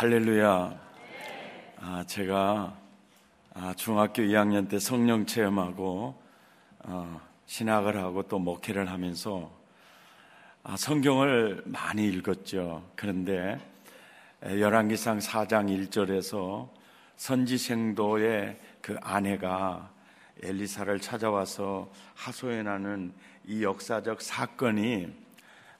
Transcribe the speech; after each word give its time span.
할렐루야. 0.00 0.80
아, 1.76 2.04
제가 2.06 2.74
아, 3.52 3.74
중학교 3.76 4.22
2학년 4.22 4.66
때 4.66 4.78
성령 4.78 5.26
체험하고 5.26 6.18
어, 6.78 7.20
신학을 7.44 7.98
하고 7.98 8.22
또 8.22 8.38
목회를 8.38 8.90
하면서 8.90 9.52
아, 10.62 10.78
성경을 10.78 11.64
많이 11.66 12.08
읽었죠. 12.08 12.82
그런데 12.96 13.60
열왕기상 14.42 15.18
4장 15.18 15.68
1절에서 15.90 16.70
선지생도의 17.16 18.58
그 18.80 18.96
아내가 19.02 19.90
엘리사를 20.42 20.98
찾아와서 21.00 21.92
하소연하는 22.14 23.12
이 23.44 23.62
역사적 23.62 24.22
사건이 24.22 25.12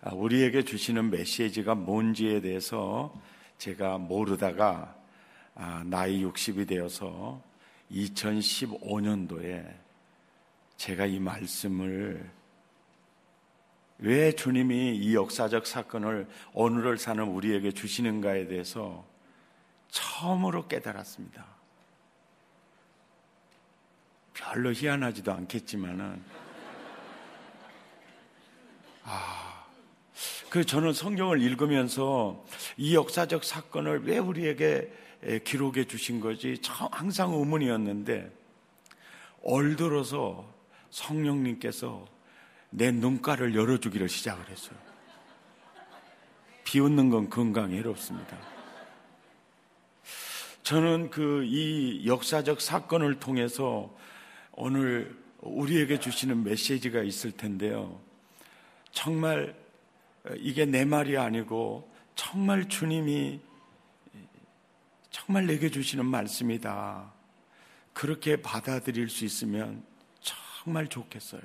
아, 0.03 0.11
우리에게 0.13 0.63
주시는 0.63 1.09
메시지가 1.09 1.75
뭔지에 1.75 2.43
대해서 2.43 3.15
제가 3.61 3.99
모르다가 3.99 4.97
아, 5.55 5.83
나이 5.85 6.25
60이 6.25 6.67
되어서 6.67 7.43
2015년도에 7.93 9.77
제가 10.79 11.05
이 11.05 11.19
말씀을 11.19 12.31
왜 13.99 14.33
주님이 14.33 14.97
이 14.97 15.15
역사적 15.15 15.67
사건을 15.67 16.27
오늘을 16.55 16.97
사는 16.97 17.23
우리에게 17.23 17.73
주시는가에 17.73 18.47
대해서 18.47 19.05
처음으로 19.89 20.67
깨달았습니다. 20.67 21.45
별로 24.33 24.73
희한하지도 24.73 25.33
않겠지만은 25.33 26.23
아, 29.05 29.50
그 30.51 30.65
저는 30.65 30.93
성경을 30.93 31.41
읽으면서 31.43 32.45
이 32.77 32.95
역사적 32.95 33.45
사건을 33.45 34.05
왜 34.05 34.19
우리에게 34.19 34.93
기록해 35.45 35.85
주신 35.85 36.21
거지 36.21 36.61
항상 36.91 37.33
의문이었는데 37.35 38.31
올 39.43 39.77
들어서 39.77 40.53
성령님께서 40.91 42.05
내 42.71 42.91
눈가를 42.91 43.55
열어주기를 43.55 44.09
시작을 44.09 44.49
했어요. 44.49 44.77
비웃는 46.65 47.11
건 47.11 47.31
건강에 47.31 47.77
해롭습니다. 47.77 48.37
저는 50.63 51.11
그 51.11 51.45
이 51.45 52.07
역사적 52.07 52.61
사건을 52.61 53.19
통해서 53.21 53.97
오늘 54.53 55.17
우리에게 55.41 55.99
주시는 55.99 56.45
메시지가 56.45 57.03
있을 57.03 57.33
텐데요. 57.33 58.01
정말 58.93 59.55
이게 60.37 60.65
내 60.65 60.85
말이 60.85 61.17
아니고 61.17 61.91
정말 62.15 62.69
주님이 62.69 63.41
정말 65.11 65.47
내게 65.47 65.71
주시는 65.71 66.05
말씀이다. 66.07 67.13
그렇게 67.93 68.41
받아들일 68.41 69.09
수 69.09 69.25
있으면 69.25 69.85
정말 70.21 70.87
좋겠어요. 70.89 71.43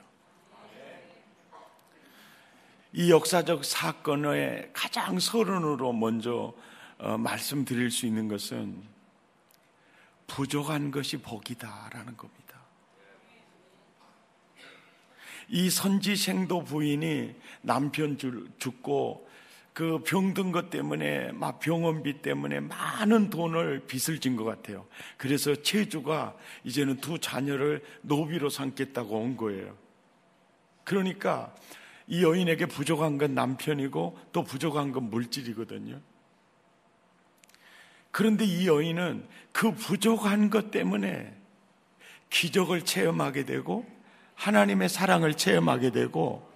이 2.94 3.12
역사적 3.12 3.66
사건의 3.66 4.70
가장 4.72 5.20
서론으로 5.20 5.92
먼저 5.92 6.54
어, 6.98 7.18
말씀드릴 7.18 7.92
수 7.92 8.06
있는 8.06 8.30
것은 8.30 8.82
부족한 10.28 10.92
것이 10.92 11.18
복이다라는 11.18 12.16
겁니다. 12.16 12.45
이 15.50 15.70
선지 15.70 16.16
생도 16.16 16.64
부인이 16.64 17.36
남편 17.62 18.18
죽고 18.58 19.28
그 19.74 20.02
병든 20.06 20.54
것 20.54 20.70
때문에 20.70 21.34
막 21.34 21.60
병원비 21.60 22.22
때문에 22.22 22.62
많은 22.62 23.30
돈을 23.30 23.82
빚을 23.88 24.20
진 24.22 24.38
것 24.38 24.46
같아요. 24.46 24.88
그래서 25.18 25.54
체주가 25.54 26.34
이제는 26.64 27.02
두 27.02 27.20
자녀를 27.20 27.84
노비로 28.02 28.50
삼겠다고 28.50 29.18
온 29.18 29.36
거예요. 29.36 29.76
그러니까 30.86 31.54
이 32.08 32.24
여인에게 32.24 32.68
부족한 32.68 33.18
건 33.18 33.36
남편이고 33.36 34.18
또 34.32 34.44
부족한 34.44 34.94
건 34.94 35.10
물질이거든요. 35.10 36.00
그런데 38.12 38.46
이 38.46 38.68
여인은 38.68 39.28
그 39.52 39.72
부족한 39.74 40.50
것 40.50 40.72
때문에 40.72 41.36
기적을 42.30 42.84
체험하게 42.86 43.44
되고 43.44 43.86
하나님의 44.36 44.90
사랑을 44.90 45.34
체험하게 45.36 45.92
되고 45.92 46.50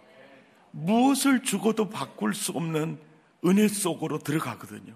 무엇을 0.72 1.44
주고도 1.44 1.90
바꿀 1.90 2.34
수 2.34 2.52
없는 2.52 3.00
은혜 3.46 3.68
속으로 3.68 4.20
들어가거든요. 4.20 4.94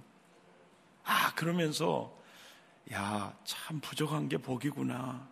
아, 1.05 1.33
그러면서, 1.35 2.13
야, 2.93 3.33
참 3.43 3.79
부족한 3.79 4.29
게 4.29 4.38
복이구나. 4.38 5.27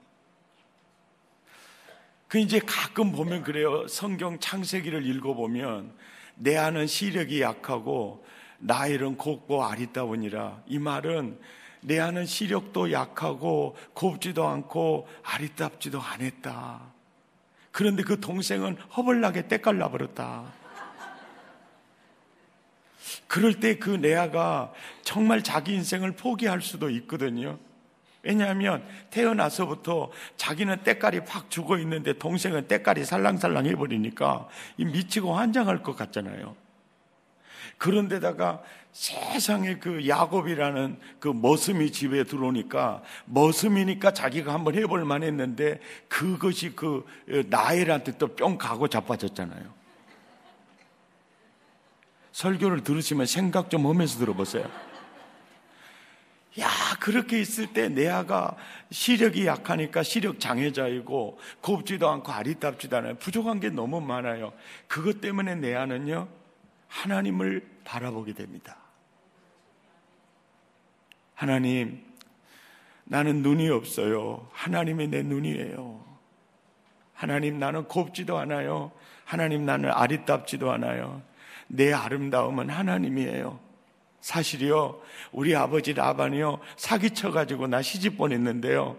그 2.27 2.39
이제 2.39 2.59
가끔 2.59 3.11
보면 3.11 3.43
그래요. 3.43 3.87
성경 3.87 4.39
창세기를 4.39 5.05
읽어보면 5.05 5.93
내 6.35 6.57
안은 6.57 6.87
시력이 6.87 7.41
약하고 7.41 8.25
나일은 8.59 9.17
곱고 9.17 9.65
아리따우니라. 9.65 10.63
이 10.67 10.79
말은 10.79 11.39
내 11.81 11.99
안은 11.99 12.25
시력도 12.25 12.91
약하고 12.91 13.75
곱지도 13.93 14.47
않고 14.47 15.07
아리따지도 15.23 15.99
않았다. 15.99 16.93
그런데 17.71 18.03
그 18.03 18.19
동생은 18.19 18.77
허벌나게 18.95 19.47
때깔나 19.47 19.89
버렸다. 19.89 20.43
그럴 23.27 23.59
때 23.59 23.79
그 23.79 23.91
레아가 23.91 24.73
정말 25.03 25.41
자기 25.41 25.73
인생을 25.73 26.13
포기할 26.13 26.61
수도 26.61 26.89
있거든요. 26.89 27.57
왜냐하면 28.23 28.85
태어나서부터 29.09 30.11
자기는 30.37 30.83
때깔이 30.83 31.25
팍 31.25 31.49
죽어 31.49 31.79
있는데 31.79 32.13
동생은 32.13 32.67
때깔이 32.67 33.05
살랑살랑 33.05 33.65
해버리니까 33.65 34.47
미치고 34.77 35.33
환장할 35.33 35.81
것 35.81 35.95
같잖아요. 35.95 36.55
그런데다가 37.81 38.61
세상에 38.91 39.79
그 39.79 40.07
야곱이라는 40.07 40.99
그 41.19 41.29
머슴이 41.29 41.91
집에 41.91 42.23
들어오니까 42.25 43.01
머슴이니까 43.25 44.13
자기가 44.13 44.53
한번 44.53 44.75
해볼 44.75 45.03
만 45.03 45.23
했는데 45.23 45.79
그것이 46.07 46.75
그 46.75 47.03
나엘한테 47.49 48.19
또 48.19 48.27
뿅 48.35 48.59
가고 48.59 48.87
자빠졌잖아요. 48.87 49.73
설교를 52.33 52.83
들으시면 52.83 53.25
생각 53.25 53.71
좀 53.71 53.87
하면서 53.87 54.19
들어보세요. 54.19 54.69
야, 56.59 56.69
그렇게 56.99 57.41
있을 57.41 57.73
때 57.73 57.89
내아가 57.89 58.55
시력이 58.91 59.47
약하니까 59.47 60.03
시력 60.03 60.39
장애자이고 60.39 61.39
곱지도 61.61 62.07
않고 62.07 62.31
아리답지도 62.31 62.97
않아요. 62.97 63.15
부족한 63.15 63.59
게 63.59 63.69
너무 63.69 64.01
많아요. 64.01 64.53
그것 64.87 65.19
때문에 65.19 65.55
내아는요, 65.55 66.27
하나님을 66.91 67.65
바라보게 67.85 68.33
됩니다. 68.33 68.77
하나님, 71.33 72.03
나는 73.05 73.41
눈이 73.41 73.69
없어요. 73.69 74.47
하나님의 74.51 75.07
내 75.07 75.23
눈이에요. 75.23 76.05
하나님, 77.13 77.59
나는 77.59 77.85
곱지도 77.85 78.37
않아요. 78.39 78.91
하나님, 79.25 79.65
나는 79.65 79.89
아리답지도 79.89 80.71
않아요. 80.71 81.21
내 81.67 81.93
아름다움은 81.93 82.69
하나님이에요. 82.69 83.59
사실이요, 84.19 85.01
우리 85.31 85.55
아버지 85.55 85.93
라반이요, 85.93 86.59
사기쳐가지고 86.75 87.67
나 87.67 87.81
시집 87.81 88.17
보냈는데요. 88.17 88.97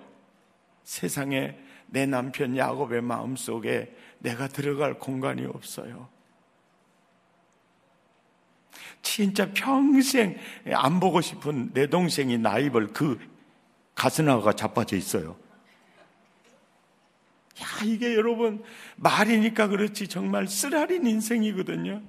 세상에 0.82 1.56
내 1.86 2.06
남편 2.06 2.56
야곱의 2.56 3.03
마음 3.03 3.36
속에 3.36 3.94
내가 4.19 4.48
들어갈 4.48 4.98
공간이 4.98 5.44
없어요. 5.44 6.09
진짜 9.02 9.50
평생 9.52 10.38
안 10.72 11.00
보고 11.00 11.20
싶은 11.20 11.72
내 11.74 11.88
동생이 11.88 12.38
나입을 12.38 12.88
그 12.88 13.18
가스나가 13.94 14.53
자빠져 14.53 14.97
있어요. 14.97 15.36
야, 17.60 17.84
이게 17.84 18.15
여러분, 18.15 18.62
말이니까 18.97 19.68
그렇지 19.68 20.09
정말 20.09 20.48
쓰라린 20.48 21.06
인생이거든요. 21.06 22.00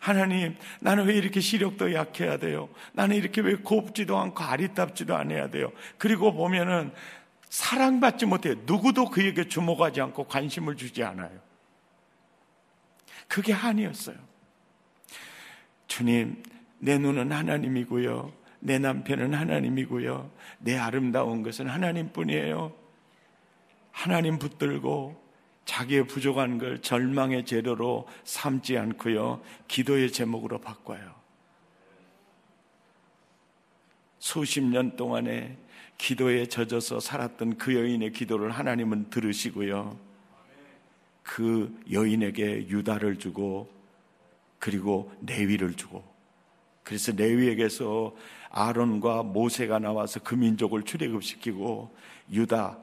하나님, 0.00 0.56
나는 0.80 1.06
왜 1.06 1.14
이렇게 1.14 1.40
시력도 1.40 1.92
약해야 1.92 2.36
돼요? 2.38 2.68
나는 2.92 3.16
이렇게 3.16 3.40
왜 3.40 3.54
곱지도 3.54 4.16
않고 4.16 4.42
아리답지도 4.42 5.16
않아야 5.16 5.50
돼요? 5.50 5.72
그리고 5.98 6.32
보면은 6.32 6.92
사랑받지 7.48 8.26
못해요. 8.26 8.54
누구도 8.66 9.10
그에게 9.10 9.48
주목하지 9.48 10.00
않고 10.00 10.24
관심을 10.24 10.76
주지 10.76 11.02
않아요. 11.02 11.40
그게 13.28 13.52
한이었어요. 13.52 14.16
주님, 15.86 16.42
내 16.78 16.98
눈은 16.98 17.32
하나님이고요. 17.32 18.32
내 18.60 18.78
남편은 18.78 19.34
하나님이고요. 19.34 20.30
내 20.58 20.76
아름다운 20.76 21.42
것은 21.42 21.68
하나님뿐이에요. 21.68 22.72
하나님 23.92 24.38
붙들고 24.38 25.24
자기의 25.64 26.06
부족한 26.06 26.58
걸 26.58 26.80
절망의 26.80 27.44
재료로 27.44 28.06
삼지 28.24 28.78
않고요. 28.78 29.42
기도의 29.68 30.12
제목으로 30.12 30.60
바꿔요. 30.60 31.14
수십 34.18 34.62
년 34.62 34.96
동안에 34.96 35.56
기도에 35.98 36.46
젖어서 36.46 37.00
살았던 37.00 37.58
그 37.58 37.74
여인의 37.74 38.12
기도를 38.12 38.50
하나님은 38.50 39.10
들으시고요. 39.10 39.98
그 41.22 41.80
여인에게 41.90 42.68
유다를 42.68 43.18
주고 43.18 43.70
그리고 44.58 45.12
내위를 45.20 45.74
주고 45.74 46.04
그래서 46.82 47.12
레위에게서 47.12 48.14
아론과 48.50 49.24
모세가 49.24 49.78
나와서 49.78 50.20
그 50.20 50.34
민족을 50.34 50.82
출애굽시키고 50.82 51.94
유다 52.30 52.78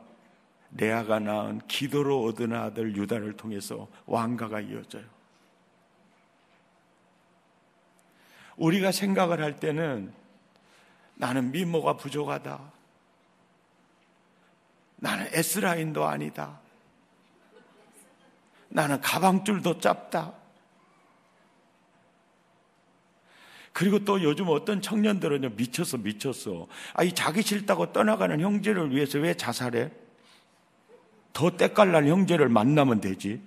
레아가 0.76 1.20
낳은 1.20 1.62
기도로 1.68 2.24
얻은 2.26 2.54
아들 2.54 2.96
유다를 2.96 3.34
통해서 3.34 3.88
왕가가 4.06 4.62
이어져요. 4.62 5.04
우리가 8.58 8.92
생각을 8.92 9.42
할 9.42 9.60
때는 9.60 10.14
나는 11.16 11.52
미모가 11.52 11.98
부족하다. 11.98 12.60
나는 14.98 15.28
S라인도 15.32 16.06
아니다. 16.06 16.60
나는 18.70 19.00
가방줄도 19.02 19.80
짧다. 19.80 20.34
그리고 23.74 24.00
또 24.06 24.22
요즘 24.22 24.46
어떤 24.50 24.82
청년들은요, 24.82 25.50
미쳤어, 25.56 25.98
미쳤어. 25.98 26.68
아, 26.94 27.04
이 27.04 27.12
자기 27.12 27.42
싫다고 27.42 27.92
떠나가는 27.92 28.40
형제를 28.40 28.92
위해서 28.96 29.18
왜 29.18 29.34
자살해? 29.34 29.90
더 31.34 31.50
때깔날 31.58 32.08
형제를 32.08 32.50
만나면 32.50 33.02
되지. 33.02 33.42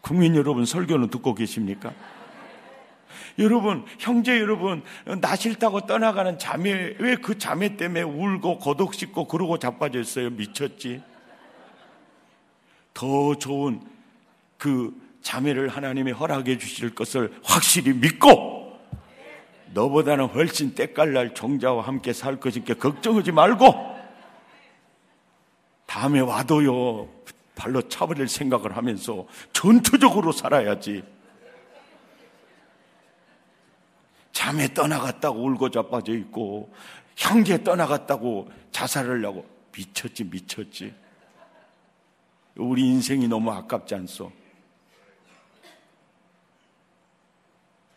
국민 0.00 0.36
여러분 0.36 0.64
설교는 0.64 1.10
듣고 1.10 1.34
계십니까? 1.34 1.92
여러분, 3.40 3.84
형제 3.98 4.38
여러분, 4.40 4.82
나 5.20 5.34
싫다고 5.34 5.86
떠나가는 5.86 6.38
자매, 6.38 6.94
왜 7.00 7.16
그 7.16 7.36
자매 7.38 7.76
때문에 7.76 8.02
울고 8.02 8.58
고독 8.60 8.94
씻고 8.94 9.26
그러고 9.26 9.58
자빠져 9.58 10.00
있어요? 10.00 10.30
미쳤지? 10.30 11.02
더 12.94 13.34
좋은 13.34 13.80
그 14.56 14.94
자매를 15.22 15.68
하나님이 15.68 16.12
허락해 16.12 16.56
주실 16.56 16.94
것을 16.94 17.34
확실히 17.42 17.92
믿고 17.92 18.55
너보다는 19.76 20.28
훨씬 20.28 20.74
때깔 20.74 21.12
날 21.12 21.34
종자와 21.34 21.86
함께 21.86 22.14
살 22.14 22.40
것이니까 22.40 22.74
걱정하지 22.74 23.30
말고 23.30 23.74
다음에 25.84 26.20
와도요 26.20 27.06
발로 27.54 27.82
차버릴 27.82 28.26
생각을 28.26 28.74
하면서 28.74 29.26
전투적으로 29.52 30.32
살아야지. 30.32 31.02
잠에 34.32 34.72
떠나갔다고 34.72 35.42
울고 35.42 35.70
자빠져 35.70 36.12
있고 36.14 36.72
형제 37.14 37.62
떠나갔다고 37.62 38.50
자살을 38.72 39.24
하고 39.26 39.46
미쳤지 39.72 40.24
미쳤지. 40.24 40.94
우리 42.56 42.82
인생이 42.88 43.28
너무 43.28 43.50
아깝지 43.50 43.94
않소? 43.94 44.32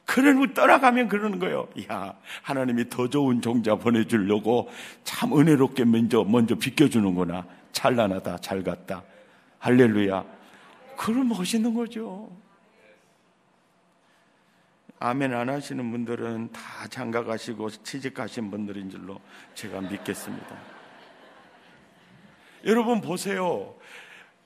그러고 0.09 0.51
떠나가면 0.56 1.07
그러는 1.07 1.38
거예요. 1.38 1.67
야, 1.91 2.17
하나님이 2.41 2.89
더 2.89 3.07
좋은 3.07 3.44
종자 3.44 3.75
보내주려고 3.75 4.67
참 5.03 5.38
은혜롭게 5.38 5.85
먼저, 5.85 6.23
먼저 6.23 6.56
비켜주는구나. 6.56 7.45
찬란하다, 7.73 8.38
잘 8.39 8.63
갔다. 8.63 9.03
할렐루야. 9.59 10.25
그럼 10.97 11.27
멋있는 11.29 11.75
거죠. 11.75 12.27
아멘 14.97 15.31
안 15.31 15.47
하시는 15.47 15.91
분들은 15.91 16.53
다 16.53 16.88
장가 16.89 17.23
가시고 17.23 17.69
취직 17.69 18.15
가신 18.15 18.50
분들인 18.50 18.89
줄로 18.89 19.21
제가 19.53 19.79
믿겠습니다. 19.79 20.57
여러분 22.65 23.00
보세요. 23.00 23.75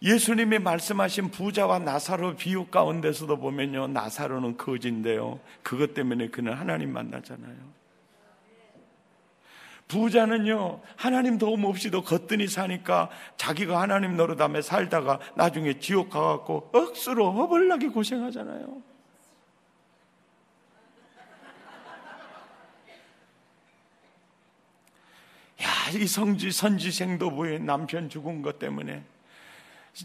예수님이 0.03 0.59
말씀하신 0.59 1.31
부자와 1.31 1.79
나사로 1.79 2.35
비유 2.35 2.65
가운데서도 2.65 3.37
보면요. 3.37 3.87
나사로는 3.87 4.57
거지인데요. 4.57 5.39
그것 5.63 5.93
때문에 5.93 6.27
그는 6.27 6.53
하나님 6.53 6.91
만나잖아요. 6.91 7.83
부자는요, 9.87 10.81
하나님 10.97 11.37
도움 11.37 11.63
없이도 11.65 12.01
거뜬히 12.01 12.47
사니까 12.47 13.09
자기가 13.37 13.79
하나님 13.79 14.17
노릇하며 14.17 14.61
살다가 14.61 15.19
나중에 15.35 15.79
지옥 15.79 16.09
가갖고 16.09 16.71
억수로 16.73 17.31
허벌나게 17.31 17.87
고생하잖아요. 17.89 18.81
야, 25.61 25.67
이 25.93 26.07
성지, 26.07 26.51
선지생도부의 26.51 27.61
남편 27.61 28.09
죽은 28.09 28.41
것 28.41 28.59
때문에 28.59 29.03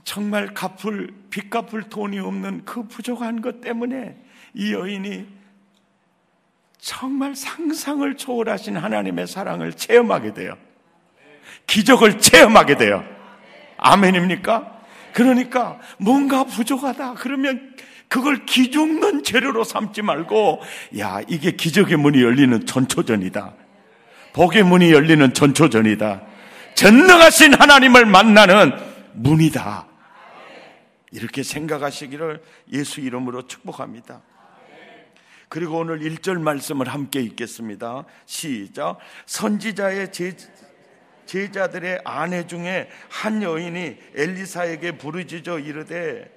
정말 0.05 0.52
갚을, 0.55 1.11
빚 1.31 1.50
갚을 1.50 1.85
돈이 1.88 2.19
없는 2.19 2.64
그 2.64 2.87
부족한 2.88 3.40
것 3.40 3.61
때문에 3.61 4.17
이 4.55 4.73
여인이 4.73 5.26
정말 6.79 7.35
상상을 7.35 8.17
초월하신 8.17 8.76
하나님의 8.76 9.26
사랑을 9.26 9.73
체험하게 9.73 10.35
돼요. 10.35 10.56
기적을 11.67 12.19
체험하게 12.19 12.76
돼요. 12.76 13.05
아멘입니까? 13.79 14.79
그러니까 15.12 15.79
뭔가 15.99 16.44
부족하다. 16.44 17.14
그러면 17.14 17.75
그걸 18.08 18.46
기죽는 18.46 19.23
재료로 19.23 19.64
삼지 19.64 20.02
말고, 20.02 20.62
야, 20.99 21.20
이게 21.29 21.52
기적의 21.52 21.96
문이 21.96 22.23
열리는 22.23 22.64
전초전이다. 22.64 23.55
복의 24.32 24.62
문이 24.62 24.93
열리는 24.93 25.34
전초전이다. 25.34 26.23
전능하신 26.75 27.55
하나님을 27.55 28.06
만나는 28.06 28.88
문이다. 29.19 29.87
이렇게 31.11 31.43
생각하시기를 31.43 32.43
예수 32.73 33.00
이름으로 33.00 33.47
축복합니다. 33.47 34.23
그리고 35.49 35.79
오늘 35.79 36.00
1절 36.00 36.41
말씀을 36.41 36.88
함께 36.88 37.20
읽겠습니다. 37.20 38.05
시작. 38.26 38.99
선지자의 39.26 40.12
제, 40.12 41.50
자들의 41.50 42.03
아내 42.05 42.47
중에 42.47 42.88
한 43.09 43.43
여인이 43.43 43.97
엘리사에게 44.15 44.99
부르짖어 44.99 45.59
이르되 45.59 46.31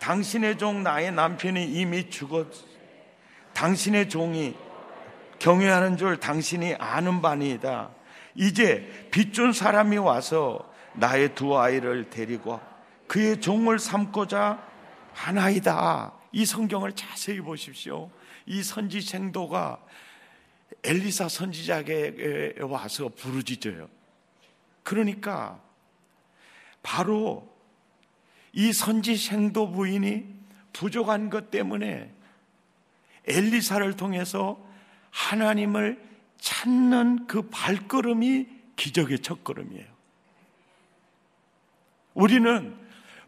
당신의 0.00 0.58
종 0.58 0.82
나의 0.82 1.12
남편이 1.12 1.64
이미 1.64 2.10
죽었 2.10 2.48
당신의 3.54 4.08
종이 4.08 4.54
경외하는 5.38 5.96
줄 5.96 6.18
당신이 6.18 6.74
아는 6.74 7.22
바니이다. 7.22 7.90
이제 8.34 9.08
빚준 9.10 9.52
사람이 9.52 9.96
와서 9.98 10.70
나의 10.96 11.34
두 11.34 11.58
아이를 11.58 12.10
데리고 12.10 12.60
그의 13.06 13.40
종을 13.40 13.78
삼고자 13.78 14.62
하나이다. 15.12 16.12
이 16.32 16.44
성경을 16.44 16.92
자세히 16.92 17.40
보십시오. 17.40 18.10
이 18.44 18.62
선지 18.62 19.00
생도가 19.00 19.80
엘리사 20.82 21.28
선지자에게 21.28 22.56
와서 22.62 23.08
부르짖어요. 23.08 23.88
그러니까 24.82 25.60
바로 26.82 27.52
이 28.52 28.72
선지 28.72 29.16
생도 29.16 29.70
부인이 29.70 30.34
부족한 30.72 31.30
것 31.30 31.50
때문에 31.50 32.12
엘리사를 33.26 33.96
통해서 33.96 34.58
하나님을 35.10 36.00
찾는 36.38 37.26
그 37.26 37.48
발걸음이 37.48 38.46
기적의 38.76 39.20
첫걸음이에요. 39.20 39.95
우리는 42.16 42.74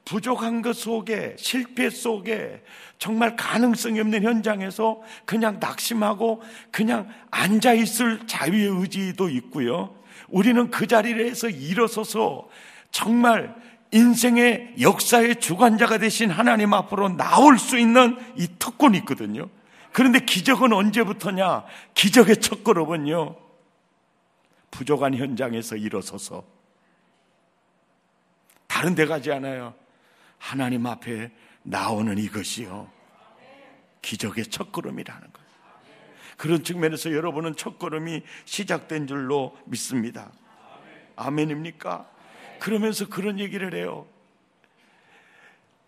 부족한 0.04 0.62
것 0.62 0.75
속에, 0.75 1.37
실패 1.38 1.90
속에, 1.90 2.62
정말 2.99 3.37
가능성이 3.37 4.00
없는 4.00 4.23
현장에서 4.23 5.02
그냥 5.26 5.59
낙심하고 5.61 6.42
그냥 6.71 7.09
앉아있을 7.30 8.26
자유의 8.26 8.80
의지도 8.80 9.28
있고요. 9.28 9.95
우리는 10.28 10.71
그 10.71 10.87
자리에서 10.87 11.50
일어서서 11.50 12.49
정말 12.90 13.54
인생의 13.92 14.76
역사의 14.80 15.37
주관자가 15.37 15.99
되신 15.99 16.30
하나님 16.30 16.73
앞으로 16.73 17.11
나올 17.11 17.59
수 17.59 17.78
있는 17.78 18.16
이 18.37 18.49
특권이 18.59 18.97
있거든요. 18.99 19.49
그런데 19.92 20.21
기적은 20.21 20.73
언제부터냐? 20.73 21.64
기적의 21.92 22.38
첫 22.38 22.64
걸음은요. 22.64 23.37
부족한 24.71 25.14
현장에서 25.14 25.76
일어서서 25.76 26.58
다른 28.78 28.94
데 28.94 29.06
가지 29.06 29.32
않아요. 29.32 29.75
하나님 30.38 30.87
앞에 30.87 31.32
나오는 31.64 32.16
이것이요. 32.16 32.88
기적의 34.02 34.47
첫걸음이라는 34.47 35.20
거예요. 35.20 35.49
그런 36.37 36.62
측면에서 36.62 37.12
여러분은 37.12 37.56
첫걸음이 37.56 38.23
시작된 38.44 39.08
줄로 39.08 39.58
믿습니다. 39.64 40.30
아멘입니까? 41.16 42.08
그러면서 42.61 43.08
그런 43.08 43.40
얘기를 43.40 43.75
해요. 43.75 44.06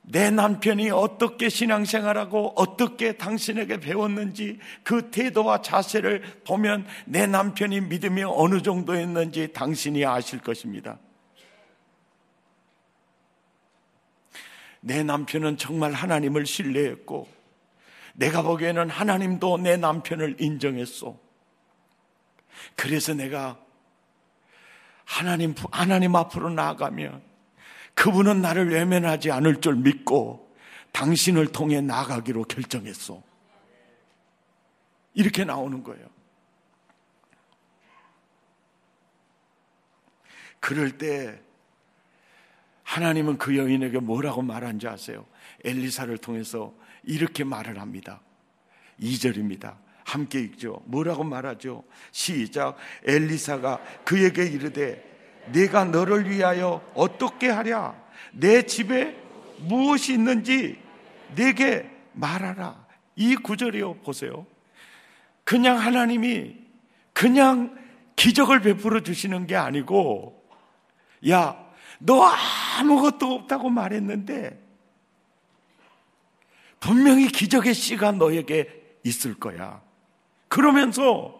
내 0.03 0.33
남편이 0.33 0.91
어떻게 0.91 1.49
신앙생활하고 1.49 2.55
어떻게 2.57 3.13
당신에게 3.13 3.79
배웠는지 3.79 4.59
그 4.83 5.13
태도와 5.13 5.63
자세를 5.63 6.23
보면 6.45 6.89
내 7.05 7.29
남편이 7.29 7.83
믿음이 7.83 8.25
어느 8.25 8.61
정도였는지 8.63 9.53
당신이 9.53 10.05
아실 10.05 10.41
것입니다. 10.41 10.99
내 14.81 15.03
남편은 15.03 15.59
정말 15.59 15.93
하나님을 15.93 16.47
신뢰했고 16.47 17.29
내가 18.15 18.43
보기에는 18.43 18.91
하나님도 18.91 19.59
내 19.59 19.77
남편을 19.77 20.37
인정했어. 20.41 21.19
그래서 22.77 23.15
내가 23.15 23.59
하나님, 25.05 25.55
하나님 25.71 26.17
앞으로 26.17 26.51
나아가면 26.51 27.23
그분은 27.95 28.41
나를 28.41 28.71
외면하지 28.71 29.31
않을 29.31 29.61
줄 29.61 29.77
믿고 29.77 30.55
당신을 30.93 31.49
통해 31.49 31.81
나가기로 31.81 32.45
결정했어. 32.45 33.23
이렇게 35.15 35.45
나오는 35.45 35.83
거예요. 35.83 36.07
그럴 40.61 40.99
때 40.99 41.41
하나님은 42.91 43.39
그 43.39 43.57
여인에게 43.57 44.01
뭐라고 44.01 44.43
말한지 44.43 44.89
아세요? 44.89 45.25
엘리사를 45.65 46.19
통해서 46.19 46.75
이렇게 47.05 47.45
말을 47.45 47.81
합니다. 47.81 48.21
2절입니다. 49.01 49.77
함께 50.03 50.41
읽죠. 50.41 50.83
뭐라고 50.87 51.23
말하죠? 51.23 51.85
시작. 52.11 52.77
엘리사가 53.07 53.81
그에게 54.05 54.45
이르되 54.45 55.09
내가 55.53 55.85
너를 55.85 56.29
위하여 56.29 56.83
어떻게 56.95 57.49
하랴? 57.49 57.95
내 58.33 58.63
집에 58.63 59.17
무엇이 59.59 60.15
있는지 60.15 60.77
내게 61.37 61.89
말하라. 62.15 62.87
이 63.15 63.37
구절이요. 63.37 63.99
보세요. 63.99 64.47
그냥 65.45 65.79
하나님이 65.79 66.57
그냥 67.13 67.79
기적을 68.17 68.63
베풀어 68.63 69.05
주시는 69.05 69.47
게 69.47 69.55
아니고 69.55 70.45
야, 71.29 71.70
너 72.01 72.23
아무것도 72.23 73.35
없다고 73.35 73.69
말했는데 73.69 74.59
분명히 76.81 77.29
기적의 77.29 77.75
씨가 77.75 78.13
너에게 78.13 78.69
있을 79.05 79.35
거야. 79.35 79.83
그러면서 80.49 81.39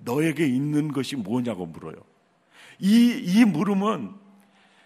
너에게 0.00 0.44
있는 0.44 0.92
것이 0.92 1.16
뭐냐고 1.16 1.66
물어요. 1.66 1.94
이, 2.80 3.22
이 3.24 3.44
물음은 3.44 4.12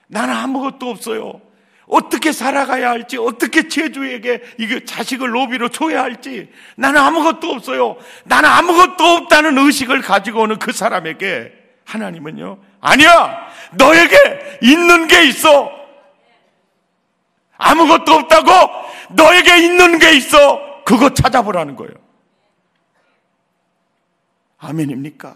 나는 0.08 0.34
아무것도 0.34 0.90
없어요. 0.90 1.40
어떻게 1.86 2.32
살아가야 2.32 2.90
할지, 2.90 3.16
어떻게 3.16 3.68
제주에게 3.68 4.42
이게 4.58 4.84
자식을 4.84 5.30
노비로 5.30 5.68
줘야 5.68 6.02
할지, 6.02 6.50
나는 6.76 7.00
아무것도 7.00 7.48
없어요. 7.48 7.96
나는 8.24 8.50
아무것도 8.50 9.04
없다는 9.04 9.56
의식을 9.56 10.02
가지고 10.02 10.42
오는 10.42 10.58
그 10.58 10.72
사람에게 10.72 11.52
하나님은요, 11.84 12.58
아니야! 12.80 13.46
너에게 13.72 14.35
있는 14.62 15.06
게 15.08 15.24
있어! 15.26 15.70
아무것도 17.58 18.12
없다고 18.12 18.50
너에게 19.10 19.58
있는 19.64 19.98
게 19.98 20.12
있어! 20.16 20.82
그거 20.84 21.10
찾아보라는 21.12 21.74
거예요. 21.76 21.94
아멘입니까? 24.58 25.34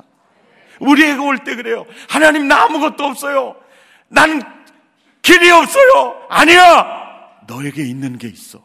우리에게 0.80 1.20
올 1.20 1.38
때 1.38 1.54
그래요. 1.56 1.84
하나님 2.08 2.48
나 2.48 2.64
아무것도 2.64 3.04
없어요. 3.04 3.56
난 4.08 4.42
길이 5.22 5.50
없어요. 5.50 6.26
아니야. 6.30 7.38
너에게 7.46 7.82
있는 7.84 8.16
게 8.18 8.28
있어. 8.28 8.64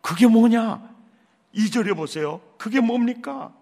그게 0.00 0.26
뭐냐? 0.26 0.80
2절에 1.54 1.96
보세요. 1.96 2.40
그게 2.58 2.80
뭡니까? 2.80 3.52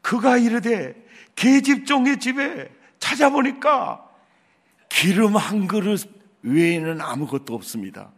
그가 0.00 0.36
이르되 0.36 0.94
계집종의 1.34 2.20
집에 2.20 2.70
찾아보니까 3.00 4.05
기름 4.96 5.36
한 5.36 5.66
그릇 5.66 6.08
외에는 6.40 7.02
아무것도 7.02 7.54
없습니다. 7.54 8.12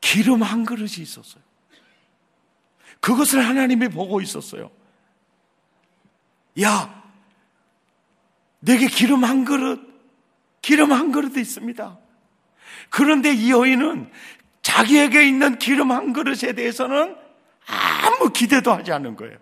기름 0.00 0.44
한 0.44 0.64
그릇이 0.64 0.98
있었어요. 0.98 1.42
그것을 3.00 3.44
하나님이 3.44 3.88
보고 3.88 4.20
있었어요. 4.20 4.70
야, 6.62 7.02
내게 8.60 8.86
기름 8.86 9.24
한 9.24 9.44
그릇, 9.44 9.80
기름 10.62 10.92
한 10.92 11.10
그릇 11.10 11.36
있습니다. 11.36 11.98
그런데 12.88 13.32
이 13.32 13.50
여인은 13.50 14.12
자기에게 14.62 15.26
있는 15.26 15.58
기름 15.58 15.90
한 15.90 16.12
그릇에 16.12 16.52
대해서는 16.52 17.16
아무 17.66 18.30
기대도 18.32 18.72
하지 18.72 18.92
않는 18.92 19.16
거예요. 19.16 19.38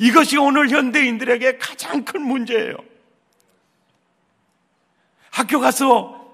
이것이 0.00 0.38
오늘 0.38 0.70
현대인들에게 0.70 1.58
가장 1.58 2.04
큰 2.06 2.22
문제예요. 2.22 2.74
학교 5.30 5.60
가서 5.60 6.26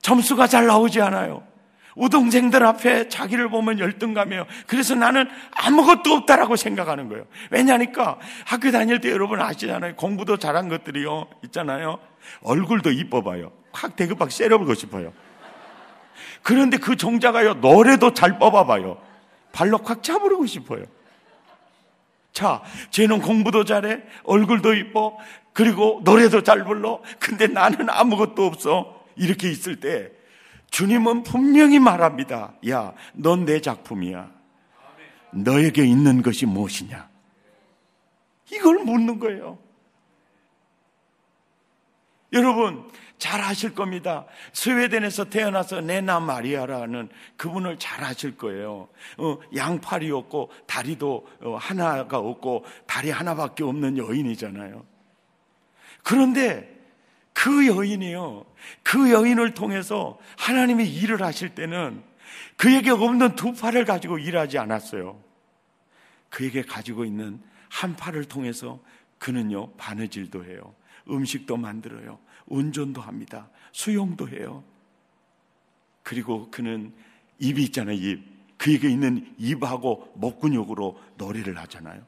점수가 0.00 0.46
잘 0.46 0.66
나오지 0.66 1.00
않아요. 1.02 1.44
우동생들 1.96 2.64
앞에 2.64 3.08
자기를 3.08 3.48
보면 3.48 3.80
열등감이에요. 3.80 4.46
그래서 4.68 4.94
나는 4.94 5.28
아무것도 5.50 6.14
없다라고 6.14 6.54
생각하는 6.54 7.08
거예요. 7.08 7.26
왜냐니까 7.50 8.20
학교 8.46 8.70
다닐 8.70 9.00
때 9.00 9.10
여러분 9.10 9.40
아시잖아요. 9.40 9.96
공부도 9.96 10.36
잘한 10.36 10.68
것들이요. 10.68 11.26
있잖아요. 11.46 11.98
얼굴도 12.42 12.92
이뻐 12.92 13.24
봐요. 13.24 13.50
확 13.72 13.96
대급박 13.96 14.30
세려보고 14.30 14.74
싶어요. 14.74 15.12
그런데 16.42 16.76
그 16.76 16.96
종자가요. 16.96 17.54
노래도 17.54 18.14
잘 18.14 18.38
뽑아 18.38 18.66
봐요. 18.66 19.02
발로 19.52 19.78
콱 19.78 20.00
차부르고 20.04 20.46
싶어요. 20.46 20.84
자, 22.32 22.62
쟤는 22.90 23.20
공부도 23.20 23.64
잘해. 23.64 24.02
얼굴도 24.24 24.74
이뻐. 24.74 25.16
그리고 25.52 26.00
노래도 26.04 26.42
잘 26.42 26.64
불러. 26.64 27.02
근데 27.18 27.46
나는 27.46 27.90
아무것도 27.90 28.44
없어. 28.46 29.04
이렇게 29.16 29.50
있을 29.50 29.80
때 29.80 30.10
주님은 30.70 31.24
분명히 31.24 31.78
말합니다. 31.78 32.54
야, 32.68 32.94
넌 33.12 33.44
내 33.44 33.60
작품이야. 33.60 34.30
너에게 35.32 35.84
있는 35.84 36.22
것이 36.22 36.46
무엇이냐? 36.46 37.08
이걸 38.52 38.78
묻는 38.78 39.18
거예요. 39.18 39.58
여러분, 42.32 42.88
잘 43.18 43.40
아실 43.42 43.74
겁니다. 43.74 44.24
스웨덴에서 44.52 45.24
태어나서 45.26 45.82
네나 45.82 46.20
마리아라는 46.20 47.10
그분을 47.36 47.78
잘 47.78 48.02
아실 48.02 48.36
거예요. 48.36 48.88
어, 49.18 49.38
양팔이 49.54 50.10
없고 50.10 50.50
다리도 50.66 51.28
어, 51.42 51.56
하나가 51.56 52.18
없고 52.18 52.64
다리 52.86 53.10
하나밖에 53.10 53.62
없는 53.62 53.98
여인이잖아요. 53.98 54.84
그런데 56.02 56.80
그 57.34 57.66
여인이요. 57.66 58.46
그 58.82 59.12
여인을 59.12 59.54
통해서 59.54 60.18
하나님이 60.38 60.88
일을 60.90 61.22
하실 61.22 61.54
때는 61.54 62.02
그에게 62.56 62.90
없는 62.90 63.34
두 63.36 63.52
팔을 63.52 63.84
가지고 63.84 64.18
일하지 64.18 64.58
않았어요. 64.58 65.20
그에게 66.30 66.62
가지고 66.62 67.04
있는 67.04 67.40
한 67.68 67.96
팔을 67.96 68.24
통해서 68.24 68.80
그는요, 69.18 69.72
바느질도 69.72 70.44
해요. 70.44 70.74
음식도 71.08 71.56
만들어요. 71.56 72.18
운전도 72.46 73.00
합니다. 73.00 73.48
수용도 73.72 74.28
해요. 74.28 74.64
그리고 76.02 76.50
그는 76.50 76.92
입이 77.38 77.62
있잖아요, 77.64 77.96
입. 77.96 78.58
그에게 78.58 78.90
있는 78.90 79.34
입하고 79.38 80.12
목 80.16 80.40
근육으로 80.40 81.00
노래를 81.16 81.58
하잖아요. 81.58 82.04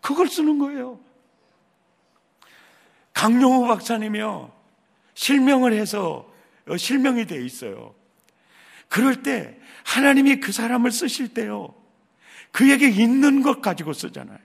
그걸 0.00 0.28
쓰는 0.28 0.58
거예요. 0.58 1.00
강용호 3.12 3.66
박사님이요. 3.66 4.52
실명을 5.14 5.72
해서 5.72 6.30
어, 6.66 6.76
실명이 6.76 7.26
돼 7.26 7.44
있어요. 7.44 7.94
그럴 8.88 9.22
때 9.22 9.58
하나님이 9.84 10.40
그 10.40 10.52
사람을 10.52 10.90
쓰실 10.90 11.34
때요. 11.34 11.74
그에게 12.52 12.88
있는 12.88 13.42
것 13.42 13.60
가지고 13.60 13.92
쓰잖아요. 13.92 14.38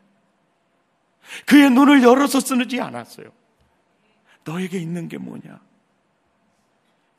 그의 1.45 1.69
눈을 1.71 2.03
열어서 2.03 2.39
쓰지 2.39 2.79
않았어요. 2.79 3.31
너에게 4.43 4.79
있는 4.79 5.07
게 5.07 5.17
뭐냐? 5.17 5.59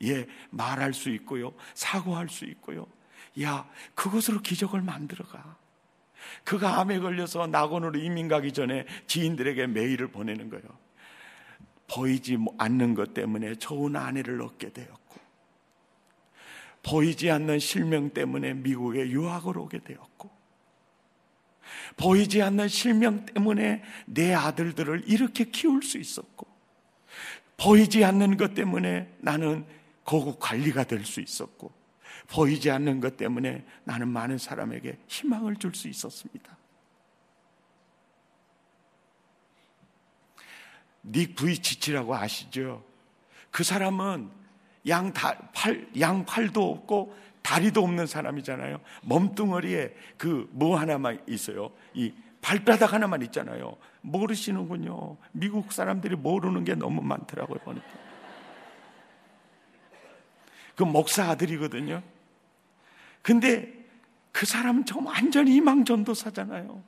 예, 0.03 0.27
말할 0.49 0.93
수 0.93 1.09
있고요. 1.09 1.53
사고할 1.73 2.29
수 2.29 2.45
있고요. 2.45 2.87
야, 3.41 3.69
그것으로 3.95 4.41
기적을 4.41 4.81
만들어가. 4.81 5.57
그가 6.43 6.79
암에 6.79 6.99
걸려서 6.99 7.47
낙원으로 7.47 7.99
이민 7.99 8.27
가기 8.27 8.51
전에 8.51 8.85
지인들에게 9.07 9.67
메일을 9.67 10.07
보내는 10.07 10.49
거예요. 10.49 10.65
보이지 11.87 12.37
않는 12.57 12.93
것 12.95 13.13
때문에 13.13 13.55
좋은 13.55 13.95
아내를 13.95 14.41
얻게 14.41 14.71
되었고, 14.71 15.19
보이지 16.83 17.29
않는 17.29 17.59
실명 17.59 18.09
때문에 18.09 18.53
미국에 18.53 19.09
유학을 19.09 19.57
오게 19.57 19.79
되었고, 19.79 20.40
보이지 21.97 22.41
않는 22.41 22.67
실명 22.67 23.25
때문에 23.25 23.83
내 24.05 24.33
아들들을 24.33 25.03
이렇게 25.07 25.45
키울 25.45 25.83
수 25.83 25.97
있었고, 25.97 26.47
보이지 27.57 28.03
않는 28.03 28.37
것 28.37 28.53
때문에 28.53 29.13
나는 29.19 29.65
고급 30.03 30.39
관리가 30.39 30.83
될 30.85 31.05
수 31.05 31.21
있었고, 31.21 31.71
보이지 32.27 32.71
않는 32.71 33.01
것 33.01 33.17
때문에 33.17 33.65
나는 33.83 34.07
많은 34.07 34.37
사람에게 34.37 34.97
희망을 35.07 35.57
줄 35.57 35.73
수 35.73 35.87
있었습니다. 35.87 36.57
닉 41.03 41.35
부이치치라고 41.35 42.15
아시죠? 42.15 42.83
그 43.49 43.63
사람은 43.63 44.29
양 44.87 45.11
다, 45.13 45.37
팔, 45.53 45.87
양 45.99 46.25
팔도 46.25 46.71
없고 46.71 47.15
다리도 47.41 47.83
없는 47.83 48.07
사람이잖아요. 48.07 48.79
몸뚱어리에 49.03 49.93
그 50.17 50.47
뭐 50.51 50.77
하나만 50.77 51.21
있어요. 51.27 51.71
이 51.93 52.13
발바닥 52.41 52.93
하나만 52.93 53.21
있잖아요. 53.23 53.77
모르시는군요. 54.01 55.17
미국 55.31 55.71
사람들이 55.71 56.15
모르는 56.15 56.63
게 56.63 56.75
너무 56.75 57.01
많더라고요, 57.01 57.59
보니까. 57.59 57.87
그 60.75 60.83
목사 60.83 61.29
아들이거든요. 61.29 62.01
근데 63.21 63.71
그 64.31 64.45
사람은 64.45 64.85
정 64.85 65.05
완전히 65.05 65.51
희망 65.51 65.85
전도사잖아요. 65.85 66.81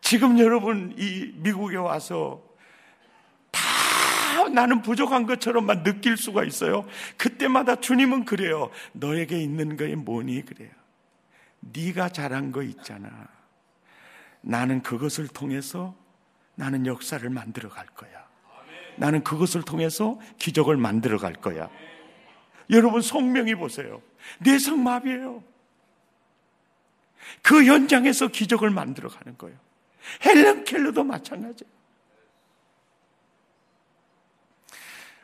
지금 0.00 0.38
여러분 0.38 0.94
이 0.96 1.32
미국에 1.36 1.76
와서 1.76 2.40
다 2.40 2.45
나는 4.44 4.82
부족한 4.82 5.26
것처럼만 5.26 5.82
느낄 5.82 6.16
수가 6.16 6.44
있어요. 6.44 6.86
그때마다 7.16 7.76
주님은 7.76 8.24
그래요. 8.24 8.70
너에게 8.92 9.40
있는 9.40 9.76
거에 9.76 9.94
뭐니 9.94 10.44
그래요. 10.44 10.70
네가 11.60 12.10
잘한 12.10 12.52
거 12.52 12.62
있잖아. 12.62 13.28
나는 14.40 14.82
그것을 14.82 15.28
통해서 15.28 15.96
나는 16.54 16.86
역사를 16.86 17.28
만들어 17.28 17.68
갈 17.68 17.86
거야. 17.86 18.26
나는 18.96 19.22
그것을 19.22 19.62
통해서 19.62 20.18
기적을 20.38 20.76
만들어 20.76 21.18
갈 21.18 21.34
거야. 21.34 21.68
여러분 22.70 23.02
성명이 23.02 23.54
보세요. 23.56 24.02
뇌성마비예요. 24.40 25.42
그 27.42 27.64
현장에서 27.64 28.28
기적을 28.28 28.70
만들어 28.70 29.08
가는 29.08 29.36
거예요. 29.36 29.56
헬렌 30.24 30.64
켈러도 30.64 31.04
마찬가지예요. 31.04 31.72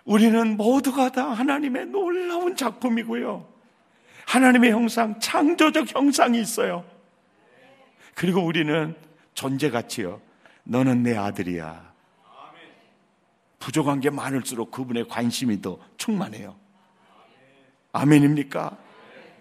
우리는 0.04 0.56
모두가 0.56 1.11
다 1.12 1.30
하나님의 1.30 1.87
놀라운 1.87 2.56
작품이고요. 2.56 3.47
하나님의 4.26 4.73
형상, 4.73 5.18
창조적 5.21 5.94
형상이 5.94 6.40
있어요. 6.40 6.85
그리고 8.14 8.40
우리는 8.40 8.94
존재 9.35 9.71
가치요. 9.71 10.21
너는 10.64 11.02
내 11.02 11.16
아들이야. 11.16 11.92
부족한 13.59 14.00
게 14.00 14.11
많을수록 14.11 14.71
그분의 14.73 15.06
관심이 15.09 15.61
더 15.61 15.78
충만해요. 15.97 16.56
아멘입니까? 17.92 18.76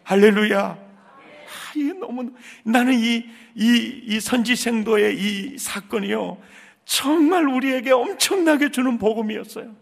할렐루야. 0.03 0.59
아, 0.61 1.73
이게 1.75 1.93
너무, 1.93 2.31
나는 2.63 2.93
이, 2.93 3.25
이, 3.55 4.01
이 4.05 4.19
선지생도의 4.19 5.17
이 5.17 5.57
사건이요. 5.57 6.37
정말 6.85 7.47
우리에게 7.47 7.91
엄청나게 7.91 8.71
주는 8.71 8.97
복음이었어요. 8.97 9.75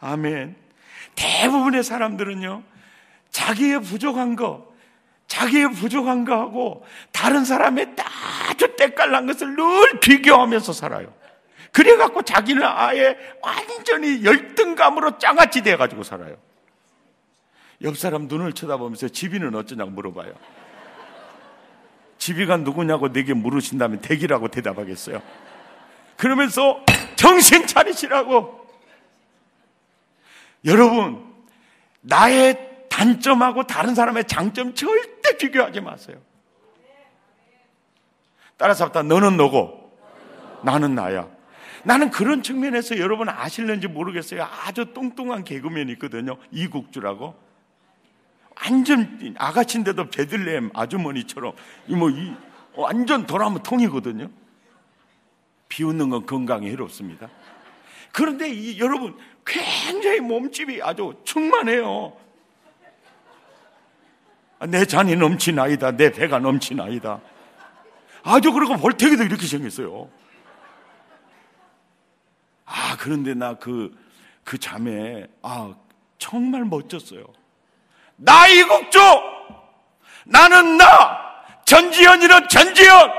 아멘. 0.00 0.56
대부분의 1.14 1.84
사람들은요, 1.84 2.62
자기의 3.30 3.82
부족한 3.82 4.36
거, 4.36 4.70
자기의 5.26 5.72
부족한 5.72 6.24
거 6.24 6.34
하고 6.34 6.84
다른 7.12 7.44
사람의 7.44 7.94
아주 8.48 8.74
때깔난 8.76 9.26
것을 9.26 9.54
늘 9.54 10.00
비교하면서 10.00 10.72
살아요. 10.72 11.14
그래갖고 11.72 12.22
자기는 12.22 12.62
아예 12.64 13.16
완전히 13.40 14.24
열등감으로 14.24 15.18
짱아찌 15.18 15.62
돼가지고 15.62 16.02
살아요. 16.02 16.36
옆 17.82 17.96
사람 17.96 18.26
눈을 18.26 18.52
쳐다보면서 18.52 19.08
집이는 19.08 19.54
어쩌냐고 19.54 19.90
물어봐요. 19.90 20.32
집이가 22.18 22.58
누구냐고 22.58 23.12
내게 23.12 23.32
물으신다면 23.32 24.00
대기라고 24.00 24.48
대답하겠어요. 24.48 25.22
그러면서 26.16 26.84
정신 27.16 27.66
차리시라고. 27.66 28.59
여러분, 30.64 31.24
나의 32.00 32.86
단점하고 32.88 33.66
다른 33.66 33.94
사람의 33.94 34.24
장점 34.26 34.74
절대 34.74 35.36
비교하지 35.38 35.80
마세요. 35.80 36.18
따라서 38.56 38.84
합다 38.84 39.02
너는 39.02 39.36
너고 39.36 39.96
나는 40.62 40.94
나야. 40.94 41.28
나는 41.82 42.10
그런 42.10 42.42
측면에서 42.42 42.98
여러분 42.98 43.28
아실는지 43.30 43.88
모르겠어요. 43.88 44.42
아주 44.42 44.92
뚱뚱한 44.92 45.44
개그맨이 45.44 45.92
있거든요. 45.92 46.36
이국주라고. 46.50 47.34
완전 48.62 49.34
아가씨인데도 49.38 50.10
베들레헴 50.10 50.70
아주머니처럼 50.74 51.54
뭐 51.86 52.10
이, 52.10 52.34
완전 52.74 53.26
돌아면 53.26 53.62
통이거든요. 53.62 54.28
비웃는 55.70 56.10
건 56.10 56.26
건강에 56.26 56.68
해롭습니다. 56.70 57.28
그런데 58.12 58.48
이, 58.50 58.78
여러분 58.78 59.16
굉장히 59.46 60.20
몸집이 60.20 60.82
아주 60.82 61.14
충만해요. 61.24 62.16
내 64.68 64.84
잔이 64.84 65.16
넘치나이다. 65.16 65.92
내 65.92 66.10
배가 66.10 66.38
넘치나이다. 66.38 67.20
아주 68.22 68.52
그러고 68.52 68.76
볼테기도 68.76 69.22
이렇게 69.24 69.46
생겼어요. 69.46 70.10
아, 72.66 72.96
그런데 72.98 73.34
나 73.34 73.54
그, 73.54 73.96
그 74.44 74.58
자매, 74.58 75.26
아, 75.42 75.74
정말 76.18 76.64
멋졌어요. 76.64 77.24
나 78.16 78.46
이국주! 78.46 78.98
나는 80.26 80.76
나! 80.76 80.86
전지현이는 81.64 82.48
전지현! 82.48 83.10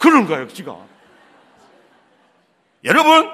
그런 0.00 0.26
거예요, 0.26 0.48
지가. 0.48 0.76
여러분, 2.86 3.28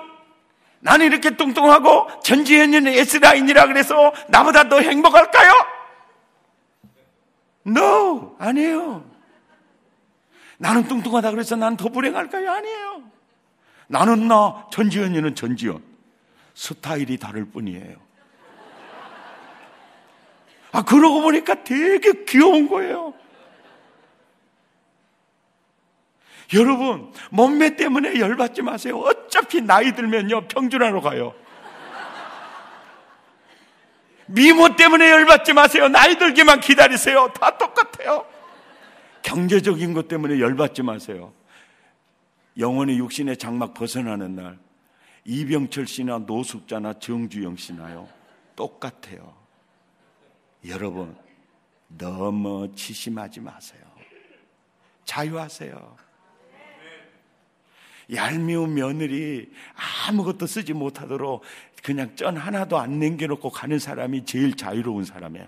나는 0.80 1.06
이렇게 1.06 1.30
뚱뚱하고 1.36 2.08
전지현이는 2.22 2.92
S라인이라 2.92 3.66
그래서 3.68 4.12
나보다 4.28 4.68
더 4.68 4.80
행복할까요? 4.80 5.52
No! 7.66 8.34
아니에요. 8.38 9.04
나는 10.58 10.84
뚱뚱하다 10.88 11.30
그래서 11.30 11.54
난 11.56 11.76
더 11.76 11.88
불행할까요? 11.88 12.50
아니에요. 12.50 13.02
나는 13.88 14.26
나, 14.26 14.66
전지현이는 14.72 15.34
전지현. 15.34 15.82
스타일이 16.54 17.16
다를 17.18 17.44
뿐이에요. 17.44 17.96
아, 20.72 20.82
그러고 20.82 21.20
보니까 21.20 21.62
되게 21.62 22.24
귀여운 22.24 22.68
거예요. 22.68 23.12
여러분, 26.54 27.12
몸매 27.30 27.76
때문에 27.76 28.18
열받지 28.18 28.62
마세요. 28.62 28.98
어차피 28.98 29.60
나이 29.60 29.94
들면요, 29.94 30.48
평준화로 30.48 31.00
가요. 31.00 31.34
미모 34.26 34.76
때문에 34.76 35.10
열받지 35.10 35.52
마세요. 35.52 35.88
나이 35.88 36.16
들기만 36.16 36.60
기다리세요. 36.60 37.32
다 37.34 37.56
똑같아요. 37.58 38.26
경제적인 39.22 39.94
것 39.94 40.08
때문에 40.08 40.40
열받지 40.40 40.82
마세요. 40.82 41.32
영원히 42.58 42.98
육신의 42.98 43.36
장막 43.38 43.72
벗어나는 43.74 44.36
날, 44.36 44.58
이병철 45.24 45.86
씨나 45.86 46.18
노숙자나 46.18 46.94
정주영 46.94 47.56
씨나요. 47.56 48.08
똑같아요. 48.56 49.34
여러분, 50.66 51.16
너무 51.88 52.72
치심하지 52.74 53.40
마세요. 53.40 53.80
자유하세요. 55.04 55.96
얄미운 58.14 58.74
며느리 58.74 59.50
아무것도 60.08 60.46
쓰지 60.46 60.72
못하도록 60.72 61.42
그냥 61.82 62.14
전 62.16 62.36
하나도 62.36 62.78
안 62.78 62.98
남겨놓고 62.98 63.50
가는 63.50 63.78
사람이 63.78 64.24
제일 64.24 64.56
자유로운 64.56 65.04
사람이야. 65.04 65.46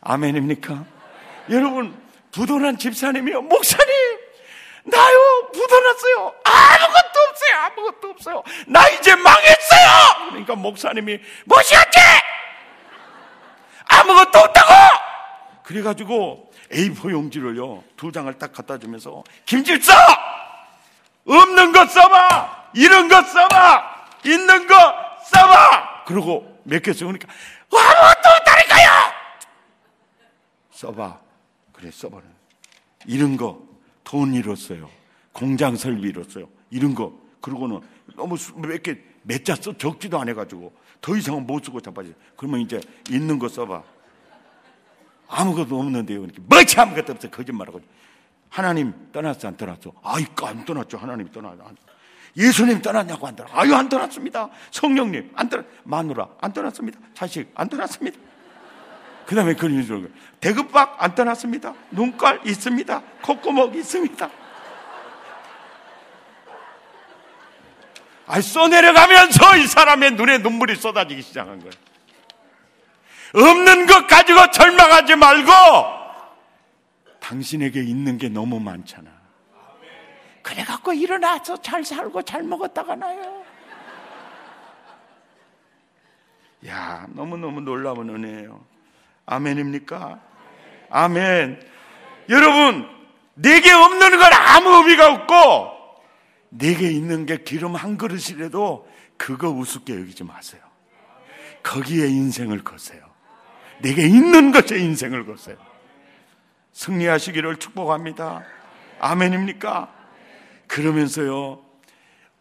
아멘입니까? 0.00 0.84
여러분, 1.50 1.96
부도난 2.32 2.76
집사님이요. 2.76 3.42
목사님, 3.42 3.92
나요, 4.84 5.50
부도났어요. 5.52 6.34
아무것도 6.44 7.20
없어요. 7.30 7.56
아무것도 7.60 8.08
없어요. 8.10 8.42
나 8.66 8.88
이제 8.88 9.14
망했어요! 9.14 10.30
그러니까 10.30 10.56
목사님이, 10.56 11.20
무엇이었지? 11.44 12.00
아무것도 14.12 14.38
없다고! 14.38 14.72
그래가지고 15.64 16.50
A4 16.70 17.10
용지를요, 17.10 17.82
두 17.96 18.12
장을 18.12 18.32
딱 18.38 18.52
갖다 18.52 18.78
주면서, 18.78 19.22
김질서! 19.46 19.92
없는 21.26 21.72
것 21.72 21.90
써봐! 21.90 22.70
이런 22.74 23.08
것 23.08 23.26
써봐! 23.26 24.06
있는 24.24 24.66
것 24.66 24.74
써봐! 24.76 25.22
써봐! 25.24 26.04
그러고 26.04 26.60
몇개 26.64 26.92
써보니까 26.92 27.28
아무것도 27.72 28.28
없다니까요! 28.38 29.12
써봐. 30.72 31.18
그래, 31.72 31.90
써봐는. 31.90 32.24
이런 33.06 33.36
거, 33.36 33.60
돈 34.04 34.34
잃었어요. 34.34 34.90
공장 35.32 35.76
설비 35.76 36.08
잃었어요. 36.08 36.48
이런 36.70 36.94
거. 36.94 37.12
그러고는 37.40 37.80
너무 38.16 38.36
몇 38.56 38.82
개, 38.82 38.98
몇 39.22 39.44
자 39.44 39.54
써, 39.56 39.76
적지도 39.76 40.20
안 40.20 40.28
해가지고 40.28 40.72
더 41.00 41.16
이상은 41.16 41.46
못 41.46 41.64
쓰고 41.64 41.80
자빠지. 41.80 42.14
그러면 42.36 42.60
이제 42.60 42.80
있는 43.10 43.38
거 43.38 43.48
써봐. 43.48 43.82
아무것도 45.32 45.78
없는데요. 45.78 46.24
이렇게 46.24 46.40
뭐지 46.46 46.78
아무것도 46.78 47.12
없어. 47.14 47.30
거짓말하고. 47.30 47.80
하나님 48.50 48.92
떠났어, 49.12 49.48
안 49.48 49.56
떠났어? 49.56 49.92
아이까 50.02 50.48
안 50.48 50.64
떠났죠. 50.64 50.98
하나님 50.98 51.28
떠났어. 51.30 51.56
예수님 52.36 52.82
떠났냐고 52.82 53.26
안 53.26 53.36
떠났 53.36 53.50
아유, 53.54 53.74
안 53.74 53.88
떠났습니다. 53.88 54.48
성령님, 54.70 55.32
안 55.34 55.48
떠났, 55.48 55.66
마누라, 55.84 56.28
안 56.40 56.52
떠났습니다. 56.52 56.98
자식, 57.14 57.50
안 57.54 57.68
떠났습니다. 57.68 58.18
그 59.26 59.34
다음에 59.34 59.54
그런 59.54 59.82
줄 59.84 60.10
대급박 60.40 61.02
안 61.02 61.14
떠났습니다. 61.14 61.74
눈깔 61.90 62.40
있습니다. 62.44 63.02
콧구멍 63.22 63.74
있습니다. 63.74 64.30
아, 68.26 68.40
써내려가면서 68.40 69.56
이 69.58 69.66
사람의 69.66 70.12
눈에 70.12 70.38
눈물이 70.38 70.76
쏟아지기 70.76 71.22
시작한 71.22 71.58
거예요. 71.58 71.91
없는 73.34 73.86
것 73.86 74.06
가지고 74.06 74.50
절망하지 74.50 75.16
말고 75.16 75.52
당신에게 77.20 77.82
있는 77.82 78.18
게 78.18 78.28
너무 78.28 78.60
많잖아. 78.60 79.10
그래갖고 80.42 80.92
일어나서 80.92 81.60
잘 81.62 81.84
살고 81.84 82.22
잘 82.22 82.42
먹었다가 82.42 82.96
나요. 82.96 83.42
야, 86.66 87.06
너무너무 87.10 87.60
놀라운 87.60 88.10
은혜예요. 88.10 88.64
아멘입니까? 89.26 90.20
아멘. 90.90 91.60
여러분, 92.28 92.88
내게 93.34 93.72
없는 93.72 94.18
건 94.18 94.32
아무 94.32 94.70
의미가 94.76 95.12
없고, 95.12 95.72
내게 96.50 96.90
있는 96.90 97.24
게 97.24 97.38
기름 97.38 97.74
한 97.74 97.96
그릇이라도 97.96 98.88
그거 99.16 99.48
우습게 99.48 99.94
여기지 99.94 100.24
마세요. 100.24 100.60
거기에 101.62 102.06
인생을 102.08 102.62
거세요. 102.62 103.11
내게 103.82 104.06
있는 104.06 104.52
것에 104.52 104.78
인생을 104.78 105.26
거세요. 105.26 105.56
승리하시기를 106.72 107.56
축복합니다. 107.56 108.44
아멘입니까? 109.00 109.92
그러면서요, 110.68 111.62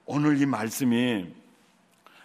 오늘 0.05 0.39
이 0.39 0.45
말씀이 0.45 1.27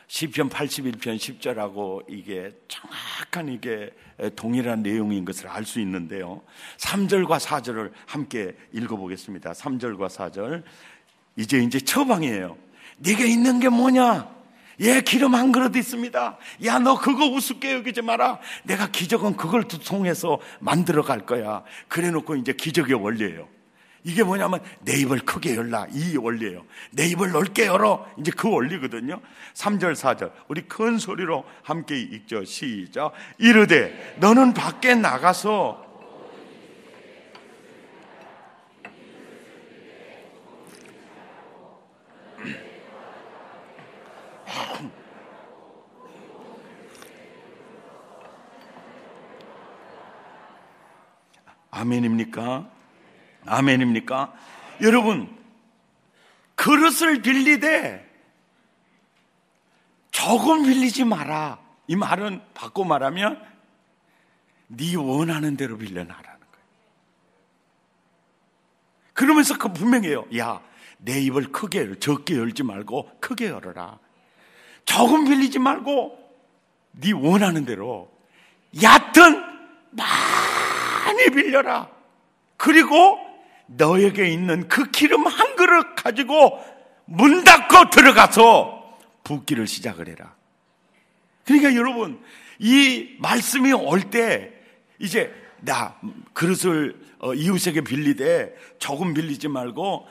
시편 0.08 0.50
81편 0.50 1.16
10절하고 1.16 2.04
이게 2.08 2.52
정확한 2.68 3.48
이게 3.48 3.90
동일한 4.36 4.82
내용인 4.82 5.24
것을 5.24 5.48
알 5.48 5.64
수 5.64 5.80
있는데요. 5.80 6.42
3절과 6.76 7.40
4절을 7.40 7.92
함께 8.06 8.56
읽어보겠습니다. 8.72 9.52
3절과 9.52 10.08
4절. 10.08 10.62
이제 11.36 11.58
이제 11.58 11.80
처방이에요. 11.80 12.56
네게 12.98 13.26
있는 13.26 13.58
게 13.58 13.68
뭐냐? 13.68 14.35
예, 14.80 15.00
기름 15.00 15.34
한 15.34 15.52
그릇 15.52 15.74
있습니다. 15.74 16.38
야, 16.64 16.78
너 16.78 16.98
그거 16.98 17.26
우습게 17.26 17.72
여기지 17.74 18.02
마라. 18.02 18.38
내가 18.64 18.88
기적은 18.88 19.36
그걸 19.36 19.64
통해서 19.64 20.38
만들어 20.60 21.02
갈 21.02 21.24
거야. 21.24 21.62
그래 21.88 22.10
놓고 22.10 22.36
이제 22.36 22.52
기적의 22.52 22.94
원리예요. 22.94 23.48
이게 24.04 24.22
뭐냐면 24.22 24.60
내 24.82 24.92
입을 25.00 25.20
크게 25.20 25.56
열라. 25.56 25.88
이 25.92 26.16
원리예요. 26.16 26.64
내 26.92 27.08
입을 27.08 27.32
넓게 27.32 27.66
열어. 27.66 28.06
이제 28.18 28.30
그 28.30 28.48
원리거든요. 28.48 29.20
3절, 29.54 29.96
4절. 29.96 30.30
우리 30.46 30.62
큰 30.62 30.98
소리로 30.98 31.44
함께 31.64 31.98
읽죠. 31.98 32.44
시작. 32.44 33.12
이르되 33.38 34.16
너는 34.20 34.54
밖에 34.54 34.94
나가서 34.94 35.85
아멘입니까? 51.76 52.70
아멘입니까? 53.44 54.32
여러분, 54.82 55.34
그릇을 56.54 57.22
빌리되 57.22 58.04
조금 60.10 60.64
빌리지 60.64 61.04
마라. 61.04 61.58
이 61.86 61.94
말은 61.94 62.40
바꿔 62.54 62.84
말하면 62.84 63.40
네 64.68 64.96
원하는 64.96 65.56
대로 65.56 65.76
빌려놔라는 65.76 66.24
거예요. 66.24 66.66
그러면서 69.12 69.56
그 69.58 69.72
분명해요. 69.72 70.24
야, 70.38 70.60
내 70.98 71.20
입을 71.20 71.52
크게 71.52 71.98
적게 71.98 72.36
열지 72.36 72.62
말고 72.62 73.20
크게 73.20 73.48
열어라. 73.48 73.98
조금 74.86 75.24
빌리지 75.26 75.58
말고 75.58 76.18
네 76.92 77.12
원하는 77.12 77.66
대로 77.66 78.10
얕은 78.82 79.42
많이 79.90 81.30
빌려라. 81.34 81.90
그리고 82.56 83.18
너에게 83.66 84.28
있는 84.28 84.68
그 84.68 84.90
기름 84.90 85.26
한 85.26 85.56
그릇 85.56 85.94
가지고 85.96 86.58
문 87.04 87.44
닫고 87.44 87.90
들어가서 87.90 88.96
붓기를 89.24 89.66
시작을 89.66 90.08
해라. 90.08 90.34
그러니까 91.44 91.74
여러분, 91.74 92.22
이 92.58 93.16
말씀이 93.18 93.72
올 93.72 94.00
때 94.10 94.52
이제 94.98 95.32
나 95.60 95.96
그릇을 96.32 96.98
어, 97.18 97.34
이웃에게 97.34 97.82
빌리되 97.82 98.54
조금 98.78 99.14
빌리지 99.14 99.48
말고 99.48 100.06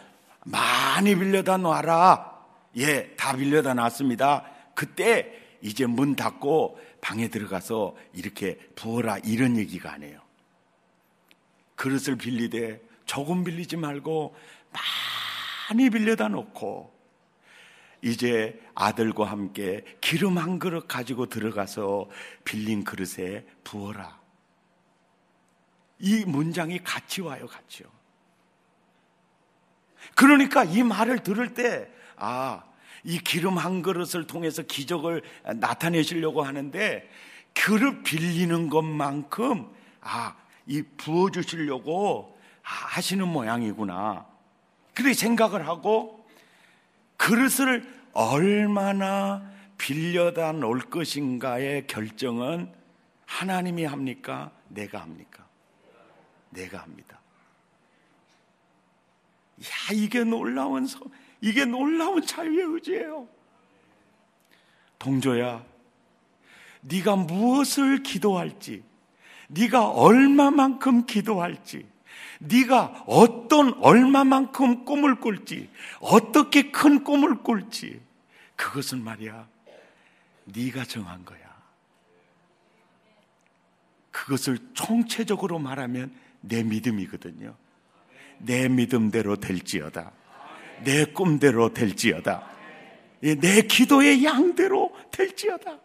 많이 0.45 1.15
빌려다 1.15 1.57
놔라. 1.57 2.33
예, 2.77 3.15
다 3.15 3.35
빌려다 3.35 3.73
놨습니다. 3.73 4.43
그때 4.75 5.41
이제 5.61 5.88
문 5.88 6.15
닫고 6.15 6.79
방에 7.01 7.29
들어가서 7.29 7.95
이렇게 8.13 8.59
부어라 8.75 9.17
이런 9.19 9.57
얘기가 9.57 9.91
아니에요. 9.91 10.21
그릇을 11.75 12.17
빌리되 12.17 12.81
조금 13.05 13.43
빌리지 13.43 13.77
말고 13.77 14.35
많이 15.69 15.89
빌려다 15.89 16.27
놓고 16.27 16.93
이제 18.01 18.61
아들과 18.75 19.25
함께 19.25 19.83
기름 20.01 20.38
한 20.38 20.59
그릇 20.59 20.88
가지고 20.88 21.25
들어가서 21.25 22.09
빌린 22.43 22.83
그릇에 22.83 23.45
부어라. 23.63 24.19
이 25.99 26.25
문장이 26.25 26.83
같이 26.83 27.21
와요, 27.21 27.47
같이요. 27.47 27.88
그러니까 30.15 30.63
이 30.63 30.83
말을 30.83 31.23
들을 31.23 31.53
때, 31.53 31.89
아, 32.15 32.63
이 33.05 33.19
기름 33.19 33.57
한 33.57 33.81
그릇을 33.81 34.27
통해서 34.27 34.63
기적을 34.63 35.21
나타내시려고 35.55 36.41
하는데, 36.41 37.09
그릇 37.53 38.03
빌리는 38.03 38.69
것만큼, 38.69 39.67
아, 40.01 40.35
이 40.65 40.81
부어 40.97 41.29
주시려고 41.29 42.37
하시는 42.61 43.27
모양이구나. 43.27 44.25
그렇게 44.93 45.13
생각을 45.13 45.67
하고 45.67 46.25
그릇을 47.17 47.87
얼마나 48.13 49.43
빌려다 49.77 50.51
놓을 50.53 50.79
것인가의 50.89 51.85
결정은 51.87 52.73
하나님이 53.25 53.85
합니까? 53.85 54.51
내가 54.69 55.01
합니까? 55.01 55.45
내가 56.49 56.81
합니다. 56.81 57.19
야, 59.61 59.93
이게 59.93 60.23
놀라운, 60.23 60.87
이게 61.41 61.65
놀라운 61.65 62.26
자유의 62.26 62.65
의지예요. 62.76 63.28
동조야, 65.00 65.63
네가 66.82 67.15
무엇을 67.15 68.04
기도할지, 68.04 68.84
네가 69.50 69.89
얼마만큼 69.89 71.06
기도할지, 71.06 71.86
네가 72.39 73.06
어떤 73.08 73.74
얼마만큼 73.82 74.86
꿈을 74.86 75.19
꿀지 75.19 75.69
어떻게 76.00 76.71
큰 76.71 77.04
꿈을 77.04 77.43
꿀지 77.43 78.02
그것은 78.56 79.04
말이야 79.04 79.48
네가 80.45 80.86
정한 80.86 81.24
거야. 81.26 81.39
그것을 84.12 84.58
총체적으로 84.74 85.60
말하면 85.60 86.13
내 86.41 86.63
믿음이거든요. 86.63 87.56
내 88.38 88.69
믿음대로 88.69 89.38
될지어다. 89.38 90.12
내 90.83 91.05
꿈대로 91.05 91.73
될지어다. 91.73 92.43
내 93.21 93.61
기도의 93.61 94.23
양대로 94.23 94.91
될지어다. 95.11 95.79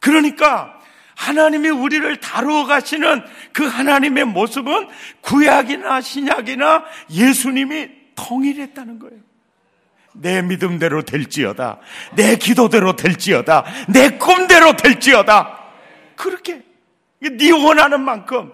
그러니까 0.00 0.78
하나님이 1.16 1.68
우리를 1.68 2.20
다루어 2.20 2.64
가시는 2.64 3.24
그 3.52 3.66
하나님의 3.66 4.24
모습은 4.24 4.88
구약이나 5.20 6.00
신약이나 6.00 6.84
예수님이 7.10 7.88
통일했다는 8.14 8.98
거예요. 9.00 9.18
내 10.14 10.42
믿음대로 10.42 11.02
될지어다. 11.02 11.78
내 12.14 12.36
기도대로 12.36 12.96
될지어다. 12.96 13.64
내 13.88 14.10
꿈대로 14.10 14.76
될지어다. 14.76 15.58
그렇게 16.16 16.62
네 17.20 17.50
원하는 17.50 18.00
만큼 18.00 18.52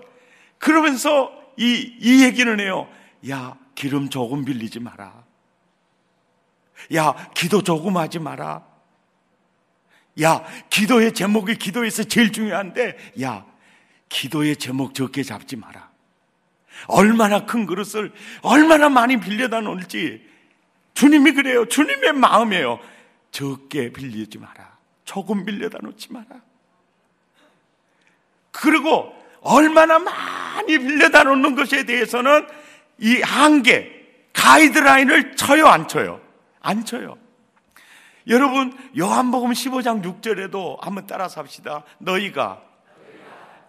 그러면서 0.59 1.33
이, 1.57 1.97
이 2.01 2.25
얘기는 2.25 2.61
해요. 2.61 2.89
야, 3.31 3.57
기름 3.75 4.09
조금 4.09 4.45
빌리지 4.45 4.81
마라. 4.81 5.25
야, 6.95 7.31
기도 7.35 7.63
조금 7.63 7.97
하지 7.97 8.19
마라. 8.19 8.65
야, 10.23 10.45
기도의 10.71 11.13
제목이 11.13 11.57
기도에서 11.57 12.05
제일 12.05 12.33
중요한데, 12.33 13.13
야, 13.23 13.45
기도의 14.09 14.57
제목 14.57 14.95
적게 14.95 15.23
잡지 15.23 15.57
마라. 15.57 15.91
얼마나 16.87 17.47
큰 17.47 17.67
그릇을 17.67 18.13
얼마나 18.43 18.89
많이 18.89 19.19
빌려다 19.19 19.61
놓을지 19.61 20.29
주님이 20.95 21.33
그래요. 21.33 21.67
주님의 21.67 22.13
마음이에요. 22.15 22.79
적게 23.31 23.93
빌리지 23.93 24.39
마라. 24.39 24.77
조금 25.05 25.45
빌려다 25.45 25.79
놓지 25.83 26.13
마라. 26.13 26.27
그리고 28.51 29.13
얼마나 29.41 29.99
많이 29.99 30.79
빌려다 30.79 31.25
놓는 31.25 31.55
것에 31.55 31.85
대해서는 31.85 32.47
이 32.99 33.21
한계, 33.23 33.91
가이드라인을 34.33 35.37
쳐요, 35.37 35.67
안 35.67 35.89
쳐요? 35.89 36.21
안 36.61 36.85
쳐요. 36.85 37.17
여러분, 38.27 38.77
요한복음 38.97 39.53
15장 39.53 40.03
6절에도 40.03 40.81
한번 40.81 41.07
따라서 41.07 41.41
합시다. 41.41 41.85
너희가 41.99 42.63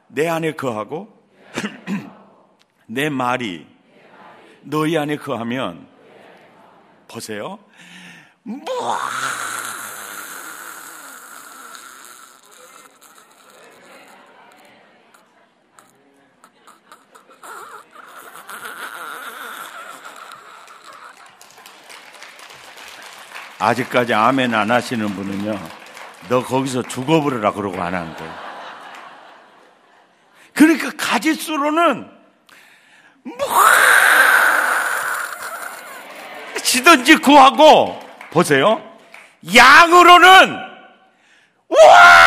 내 0.08 0.28
안에 0.28 0.54
거하고 0.54 1.14
내 2.88 3.10
말이 3.10 3.68
너희 4.62 4.98
안에 4.98 5.18
거하면 5.18 5.88
보세요. 7.08 7.60
뭐아 8.44 8.98
직까지 23.74 24.14
아멘 24.14 24.54
안 24.54 24.70
하시는 24.72 25.08
분은요, 25.08 25.60
너 26.30 26.44
거기서 26.44 26.84
죽어버려라 26.84 27.54
그러고 27.54 27.82
안 27.82 27.94
하는 27.94 28.16
거예요. 28.16 28.34
그러니까 30.54 30.92
가짓수로는 30.98 32.10
뭐 33.24 33.36
시든지 36.64 37.18
구하고 37.18 38.00
보세요. 38.32 38.82
양으로는 39.56 40.58
와 41.70 42.26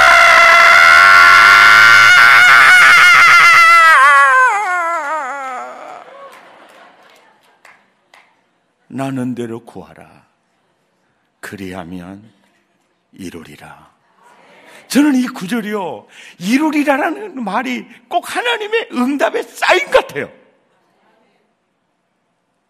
나는 8.89 9.35
대로 9.35 9.61
구하라. 9.65 10.27
그리하면 11.49 12.31
이루리라. 13.13 13.91
저는 14.89 15.15
이 15.17 15.27
구절이요, 15.29 16.07
이루리라라는 16.39 17.43
말이 17.43 17.87
꼭 18.07 18.37
하나님의 18.37 18.91
응답에 18.93 19.43
쌓인 19.43 19.87
것 19.87 20.07
같아요. 20.07 20.31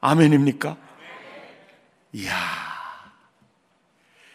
아멘입니까? 0.01 0.77
이야. 2.13 2.33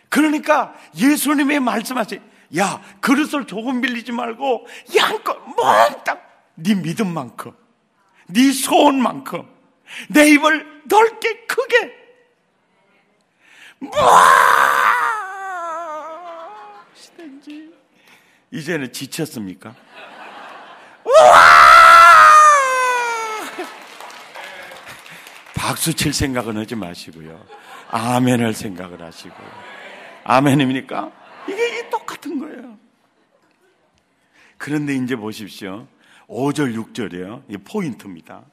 그러니까 0.10 0.76
예수님의 0.94 1.62
말씀하신, 1.62 2.22
야, 2.58 2.82
그릇을 3.00 3.48
조금 3.48 3.80
빌리지 3.80 4.12
말고, 4.12 4.68
양껏 4.94 5.40
몽땅, 5.56 6.22
네 6.56 6.76
믿음만큼, 6.76 7.54
네 8.28 8.52
소원만큼, 8.52 9.48
내 10.10 10.28
입을 10.32 10.84
넓게 10.90 11.46
크게 11.46 12.03
무엇이든지 16.94 17.74
이제는 18.52 18.92
지쳤습니까? 18.92 19.76
박수 25.56 25.94
칠 25.94 26.14
생각은 26.14 26.58
하지 26.58 26.76
마시고요. 26.76 27.44
아멘 27.90 28.44
할 28.44 28.54
생각을 28.54 29.02
하시고. 29.02 29.36
아멘입니까? 30.24 31.12
이게 31.48 31.90
똑같은 31.90 32.40
거예요. 32.40 32.78
그런데 34.58 34.94
이제 34.96 35.16
보십시오. 35.16 35.88
5절, 36.28 36.76
6절이에요. 36.76 37.44
이 37.50 37.58
포인트입니다. 37.58 38.44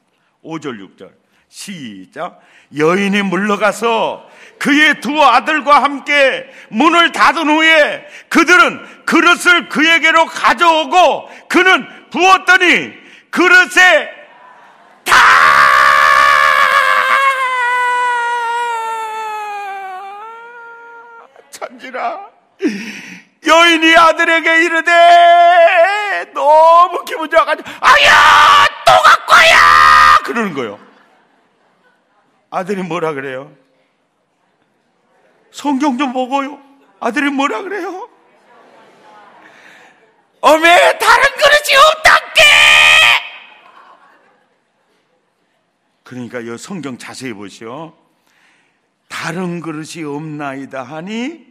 5절, 0.42 0.96
6절. 0.96 1.12
시작. 1.50 2.40
여인이 2.76 3.22
물러가서 3.22 4.24
그의 4.60 5.00
두 5.00 5.20
아들과 5.20 5.82
함께 5.82 6.48
문을 6.68 7.10
닫은 7.10 7.48
후에 7.48 8.06
그들은 8.28 9.04
그릇을 9.04 9.68
그에게로 9.68 10.26
가져오고 10.26 11.28
그는 11.48 11.86
부었더니 12.10 12.92
그릇에 13.30 14.10
다 15.04 15.16
천지라 21.50 22.20
여인이 23.44 23.96
아들에게 23.96 24.64
이르되 24.64 26.30
너무 26.32 27.04
기분 27.04 27.28
좋아가지고 27.28 27.68
아야 27.80 28.66
또 28.86 28.92
갖고 29.02 29.34
야 29.34 30.18
그러는 30.22 30.54
거예요. 30.54 30.89
아들이 32.50 32.82
뭐라 32.82 33.14
그래요? 33.14 33.56
성경 35.52 35.96
좀 35.98 36.12
보고요. 36.12 36.60
아들이 36.98 37.30
뭐라 37.30 37.62
그래요? 37.62 38.08
어메 40.40 40.98
다른 40.98 41.24
그릇이 41.36 41.76
없단게 41.76 42.40
그러니까 46.02 46.40
이 46.40 46.58
성경 46.58 46.98
자세히 46.98 47.32
보시오. 47.32 47.96
다른 49.08 49.60
그릇이 49.60 50.04
없나이다 50.04 50.82
하니 50.82 51.46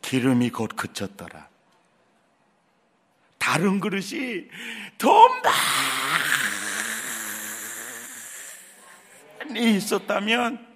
기름이 0.00 0.50
곧 0.50 0.70
그쳤더라. 0.76 1.48
다른 3.38 3.80
그릇이 3.80 4.48
더 4.98 5.28
많이 9.52 9.76
있었다면 9.76 10.66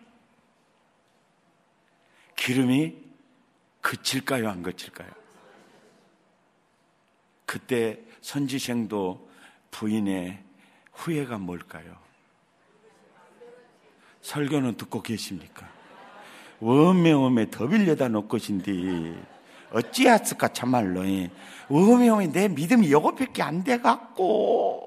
기름이 2.36 2.94
그칠까요? 3.80 4.50
안 4.50 4.62
그칠까요? 4.62 5.08
그때 7.46 7.98
선지생도 8.20 9.30
부인의 9.70 10.42
후회가 10.92 11.38
뭘까요? 11.38 11.96
설교는 14.20 14.76
듣고 14.76 15.02
계십니까? 15.02 15.68
워메워메 16.60 17.50
더 17.50 17.66
빌려다 17.68 18.08
놓을 18.08 18.28
것인데 18.28 18.72
어찌하을까 19.70 20.48
참말로 20.48 21.02
워메워메 21.68 22.26
내 22.28 22.48
믿음이 22.48 22.90
요거밖에 22.90 23.42
안 23.42 23.62
돼갖고 23.62 24.85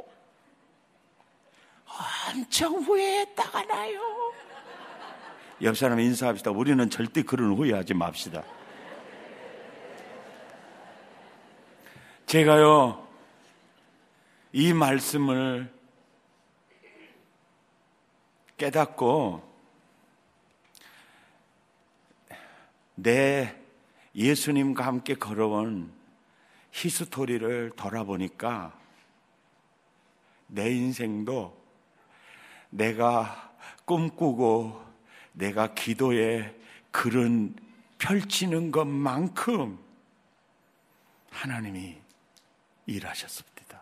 엄청 2.30 2.76
후회했다가 2.76 3.63
나요. 3.65 4.00
옆 5.62 5.78
사람 5.78 6.00
인사합시다. 6.00 6.52
우리는 6.52 6.89
절대 6.89 7.24
그런 7.24 7.54
후회하지 7.54 7.94
맙시다. 7.94 8.44
제가요, 12.26 13.08
이 14.54 14.72
말씀을 14.72 15.74
깨닫고 18.58 19.42
내 22.96 23.56
예수님과 24.15 24.86
함께 24.86 25.15
걸어온 25.15 25.92
히스토리를 26.72 27.72
돌아보니까 27.76 28.78
내 30.48 30.70
인생도 30.72 31.59
내가 32.69 33.51
꿈꾸고 33.86 34.86
내가 35.34 35.73
기도에 35.73 36.55
글은 36.91 37.55
펼치는 37.97 38.71
것만큼 38.71 39.79
하나님이 41.32 41.97
일하셨습니다. 42.86 43.82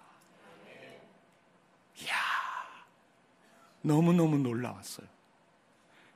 이야, 2.01 2.15
너무너무 3.81 4.37
놀라웠어요. 4.37 5.07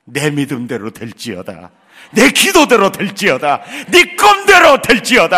내 0.04 0.30
믿음대로 0.30 0.92
될지어다. 0.92 1.72
내 2.12 2.32
기도대로 2.32 2.92
될지어다. 2.92 3.64
네 3.92 4.16
꿈대로 4.16 4.82
될지어다. 4.82 5.38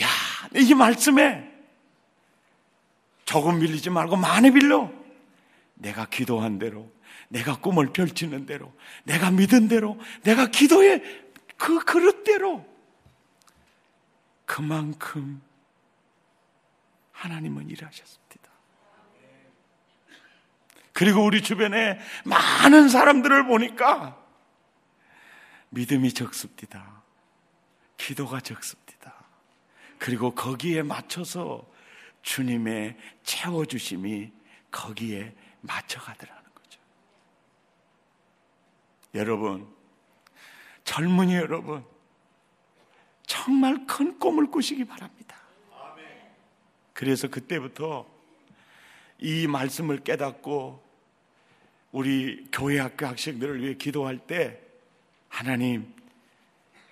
야, 0.00 0.06
이 0.54 0.74
말씀에 0.74 1.48
조금 3.24 3.58
빌리지 3.60 3.90
말고 3.90 4.16
많이 4.16 4.50
빌려. 4.50 4.97
내가 5.78 6.06
기도한 6.06 6.58
대로, 6.58 6.92
내가 7.28 7.56
꿈을 7.58 7.92
펼치는 7.92 8.46
대로, 8.46 8.72
내가 9.04 9.30
믿은 9.30 9.68
대로, 9.68 9.98
내가 10.22 10.46
기도의 10.46 11.02
그 11.56 11.84
그릇대로 11.84 12.66
그만큼 14.44 15.42
하나님은 17.12 17.68
일하셨습니다. 17.68 18.28
그리고 20.92 21.24
우리 21.24 21.42
주변에 21.42 21.98
많은 22.24 22.88
사람들을 22.88 23.46
보니까 23.46 24.20
믿음이 25.70 26.12
적습니다. 26.12 27.02
기도가 27.96 28.40
적습니다. 28.40 29.14
그리고 29.98 30.34
거기에 30.34 30.82
맞춰서 30.82 31.68
주님의 32.22 32.96
채워주심이 33.22 34.32
거기에 34.70 35.34
맞춰가더라는 35.60 36.42
거죠. 36.54 36.80
여러분, 39.14 39.66
젊은이 40.84 41.34
여러분, 41.34 41.84
정말 43.26 43.86
큰 43.86 44.18
꿈을 44.18 44.50
꾸시기 44.50 44.84
바랍니다. 44.84 45.36
그래서 46.92 47.28
그때부터 47.28 48.06
이 49.18 49.46
말씀을 49.46 49.98
깨닫고 49.98 50.82
우리 51.92 52.48
교회 52.50 52.78
학교 52.78 53.06
학생들을 53.06 53.62
위해 53.62 53.74
기도할 53.74 54.18
때 54.18 54.60
하나님 55.28 55.94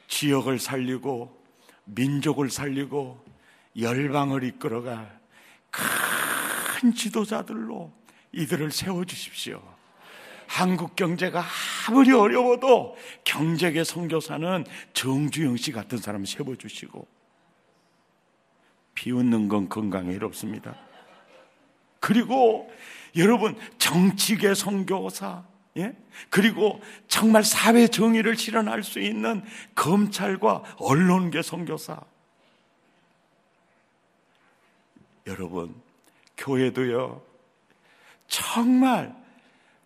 지역을 0.09 0.59
살리고 0.59 1.45
민족을 1.85 2.51
살리고 2.51 3.25
열방을 3.79 4.45
이끌어갈 4.45 5.21
큰 5.71 6.95
지도자들로 6.95 7.93
이들을 8.37 8.71
세워 8.71 9.05
주십시오. 9.05 9.63
한국 10.47 10.95
경제가 10.95 11.45
아무리 11.89 12.13
어려워도 12.13 12.97
경제계 13.25 13.83
선교사는 13.83 14.65
정주영 14.93 15.57
씨 15.57 15.73
같은 15.73 15.99
사람 15.99 16.25
세워 16.25 16.55
주시고 16.55 17.07
비웃는 18.95 19.49
건 19.49 19.69
건강에 19.69 20.13
이롭습니다. 20.13 20.77
그리고 21.99 22.71
여러분 23.17 23.59
정치계 23.79 24.55
선교사 24.55 25.45
예? 25.79 25.95
그리고 26.31 26.81
정말 27.09 27.43
사회 27.43 27.89
정의를 27.89 28.37
실현할 28.37 28.83
수 28.83 29.01
있는 29.01 29.43
검찰과 29.75 30.63
언론계 30.79 31.43
선교사 31.43 32.01
여러분 35.27 35.75
교회도요 36.37 37.21
정말 38.29 39.15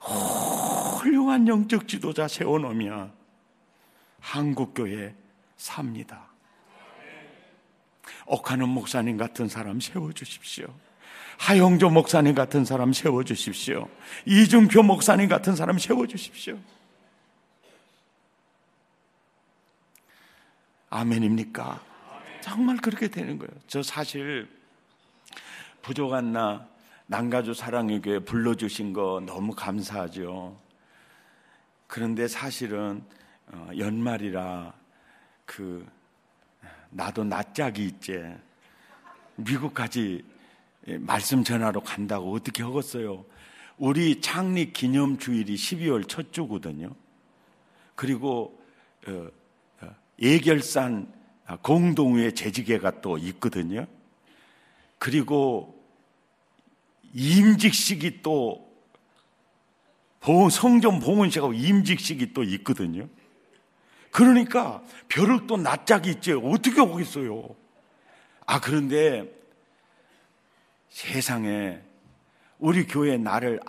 훌륭한 0.00 1.46
영적 1.46 1.88
지도자 1.88 2.28
세워놓으면 2.28 3.12
한국교회 4.20 5.14
삽니다. 5.56 6.28
옥하는 8.26 8.68
목사님 8.68 9.16
같은 9.16 9.48
사람 9.48 9.80
세워주십시오. 9.80 10.72
하영조 11.38 11.90
목사님 11.90 12.34
같은 12.34 12.64
사람 12.64 12.92
세워주십시오. 12.92 13.88
이준표 14.26 14.82
목사님 14.82 15.28
같은 15.28 15.56
사람 15.56 15.78
세워주십시오. 15.78 16.58
아멘입니까? 20.90 21.82
정말 22.40 22.76
그렇게 22.76 23.08
되는 23.08 23.38
거예요. 23.38 23.50
저 23.66 23.82
사실 23.82 24.48
부족한 25.82 26.32
나 26.32 26.68
남가주 27.10 27.54
사랑의 27.54 28.02
교회 28.02 28.20
불러주신 28.20 28.92
거 28.92 29.20
너무 29.26 29.52
감사하죠. 29.52 30.56
그런데 31.88 32.28
사실은 32.28 33.02
어, 33.48 33.68
연말이라 33.76 34.72
그 35.44 35.84
나도 36.90 37.24
낯짝이 37.24 37.84
있지 37.84 38.22
미국까지 39.34 40.24
예, 40.86 40.98
말씀 40.98 41.42
전하러 41.42 41.80
간다고 41.80 42.32
어떻게 42.32 42.62
하겠어요? 42.62 43.24
우리 43.76 44.20
창립 44.20 44.72
기념 44.72 45.18
주일이 45.18 45.56
12월 45.56 46.06
첫 46.06 46.32
주거든요. 46.32 46.94
그리고 47.96 48.56
어, 49.08 49.28
어, 49.80 49.96
예결산 50.22 51.12
공동회 51.62 52.30
재직회가 52.30 53.00
또 53.00 53.18
있거든요. 53.18 53.84
그리고 55.00 55.79
임직식이 57.14 58.22
또 58.22 58.68
성전 60.50 61.00
봉헌식하고 61.00 61.54
임직식이 61.54 62.32
또 62.32 62.42
있거든요. 62.42 63.08
그러니까 64.10 64.82
벼룩도 65.08 65.56
낯짝이 65.56 66.10
있지 66.10 66.32
어떻게 66.32 66.80
오겠어요? 66.80 67.48
아 68.46 68.60
그런데 68.60 69.24
세상에 70.88 71.80
우리 72.58 72.86
교회 72.86 73.16
나를 73.16 73.60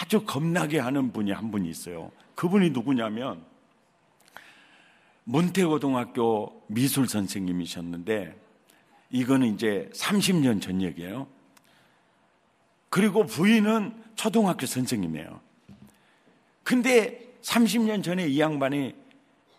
아주 0.00 0.24
겁나게 0.24 0.78
하는 0.78 1.12
분이 1.12 1.32
한 1.32 1.50
분이 1.50 1.68
있어요. 1.68 2.10
그분이 2.34 2.70
누구냐면 2.70 3.44
문태고등학교 5.24 6.62
미술 6.68 7.06
선생님이셨는데 7.06 8.34
이거는 9.10 9.54
이제 9.54 9.90
30년 9.92 10.62
전 10.62 10.80
얘기예요. 10.80 11.26
그리고 12.90 13.24
부인은 13.26 13.94
초등학교 14.16 14.66
선생님이에요. 14.66 15.40
근데 16.64 17.32
30년 17.42 18.02
전에 18.02 18.26
이 18.26 18.40
양반이 18.40 18.94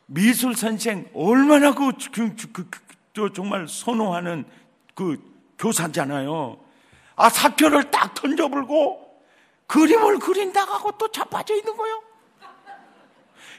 미술 0.06 0.56
선생 0.56 1.10
얼마나 1.14 1.74
그, 1.74 1.92
그, 2.12 2.36
그, 2.52 2.70
그 3.14 3.34
정말 3.34 3.68
선호하는 3.68 4.46
그 4.94 5.20
교사잖아요. 5.58 6.58
아, 7.16 7.30
사표를 7.30 7.92
딱 7.92 8.14
던져불고 8.14 9.10
그림을 9.68 10.20
그린다고 10.20 10.98
또 10.98 11.12
자빠져 11.12 11.56
있는 11.56 11.76
거예요. 11.76 12.02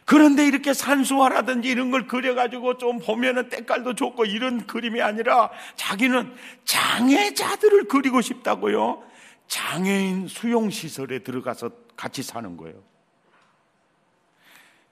그런데 0.04 0.44
이렇게 0.44 0.74
산수화라든지 0.74 1.68
이런 1.68 1.92
걸 1.92 2.08
그려가지고 2.08 2.78
좀 2.78 2.98
보면은 2.98 3.48
때깔도 3.48 3.94
좋고 3.94 4.24
이런 4.24 4.66
그림이 4.66 5.00
아니라 5.00 5.50
자기는 5.76 6.34
장애자들을 6.64 7.84
그리고 7.84 8.20
싶다고요. 8.20 9.04
장애인 9.50 10.28
수용시설에 10.28 11.18
들어가서 11.18 11.72
같이 11.96 12.22
사는 12.22 12.56
거예요. 12.56 12.76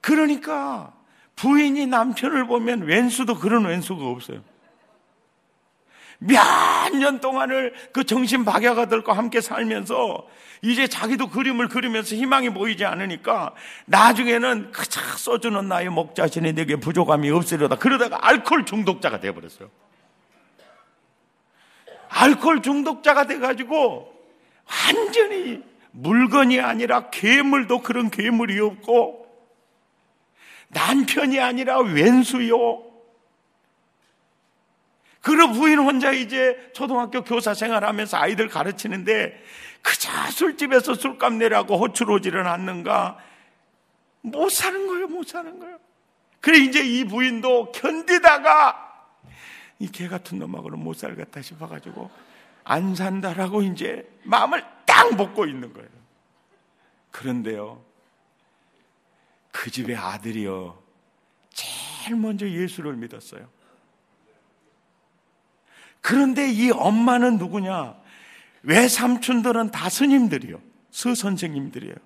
그러니까 0.00 0.92
부인이 1.36 1.86
남편을 1.86 2.48
보면 2.48 2.82
왼수도 2.82 3.38
그런 3.38 3.64
왼수가 3.64 4.04
없어요. 4.04 4.42
몇 6.18 6.42
년 6.92 7.20
동안을 7.20 7.72
그 7.92 8.02
정신 8.02 8.44
박약아들과 8.44 9.12
함께 9.12 9.40
살면서 9.40 10.26
이제 10.62 10.88
자기도 10.88 11.28
그림을 11.28 11.68
그리면서 11.68 12.16
희망이 12.16 12.50
보이지 12.50 12.84
않으니까 12.84 13.54
나중에는 13.86 14.72
그차 14.72 15.00
써주는 15.16 15.68
나의 15.68 15.90
목 15.90 16.16
자신이 16.16 16.54
내게 16.54 16.74
부족함이 16.74 17.30
없으려다 17.30 17.76
그러다가 17.76 18.18
알코올 18.26 18.64
중독자가 18.64 19.20
되어버렸어요. 19.20 19.70
알코올 22.08 22.62
중독자가 22.62 23.26
돼가지고 23.28 24.17
완전히 24.68 25.62
물건이 25.92 26.60
아니라 26.60 27.10
괴물도 27.10 27.82
그런 27.82 28.10
괴물이 28.10 28.60
없고 28.60 29.26
남편이 30.68 31.40
아니라 31.40 31.80
왼수요. 31.80 32.84
그러 35.20 35.50
부인 35.52 35.78
혼자 35.78 36.12
이제 36.12 36.70
초등학교 36.74 37.24
교사 37.24 37.54
생활하면서 37.54 38.16
아이들 38.16 38.48
가르치는데 38.48 39.42
그저 39.82 40.10
술집에서 40.30 40.94
술값 40.94 41.34
내라고 41.34 41.76
호출오지를 41.78 42.46
않는가? 42.46 43.18
못 44.20 44.50
사는 44.50 44.86
거예요, 44.86 45.06
못 45.08 45.26
사는 45.26 45.58
거예요. 45.58 45.78
그래 46.40 46.58
이제 46.58 46.80
이 46.84 47.04
부인도 47.04 47.72
견디다가 47.72 48.84
이 49.80 49.88
개 49.88 50.08
같은 50.08 50.38
놈하고는 50.38 50.78
못 50.78 50.94
살겠다 50.94 51.40
싶어가지고 51.40 52.10
안 52.68 52.94
산다라고 52.94 53.62
이제 53.62 54.06
마음을 54.24 54.62
딱 54.84 55.16
먹고 55.16 55.46
있는 55.46 55.72
거예요. 55.72 55.88
그런데요, 57.10 57.82
그 59.50 59.70
집의 59.70 59.96
아들이요, 59.96 60.78
제일 61.48 62.16
먼저 62.16 62.46
예수를 62.46 62.94
믿었어요. 62.96 63.48
그런데 66.02 66.50
이 66.50 66.70
엄마는 66.70 67.38
누구냐? 67.38 67.96
외삼촌들은 68.62 69.70
다 69.70 69.88
스님들이요. 69.88 70.60
서선생님들이에요. 70.90 71.96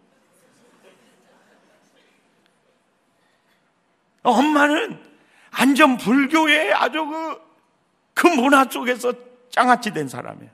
엄마는 4.23 5.03
안전 5.51 5.97
불교의 5.97 6.73
아주 6.73 7.05
그, 7.05 7.43
그 8.15 8.27
문화 8.29 8.65
속에서 8.71 9.32
장아찌 9.53 9.93
된 9.93 10.09
사람이에요. 10.09 10.51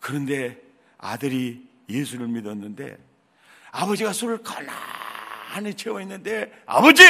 그런데 0.00 0.58
아들이 0.98 1.66
예수를 1.88 2.28
믿었는데 2.28 2.96
아버지가 3.70 4.12
술을 4.12 4.40
가난히 4.42 5.74
채워 5.74 6.00
있는데 6.02 6.52
아버지 6.66 7.02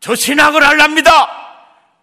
저 0.00 0.14
신학을 0.14 0.62
할랍니다. 0.62 1.10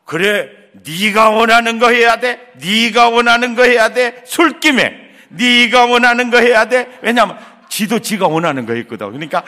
그래 0.06 0.50
네가 0.74 1.30
원하는 1.30 1.78
거 1.78 1.92
해야 1.92 2.20
돼. 2.20 2.54
네가 2.56 3.10
원하는 3.10 3.56
거 3.56 3.64
해야 3.64 3.90
돼. 3.90 4.24
술김에 4.26 5.12
네가 5.30 5.86
원하는 5.86 6.32
거 6.32 6.40
해야 6.40 6.66
돼. 6.66 7.00
왜냐하면 7.02 7.38
지도 7.70 8.00
지가 8.00 8.28
원하는 8.28 8.66
거 8.66 8.76
있거든. 8.78 9.08
그러니까 9.08 9.44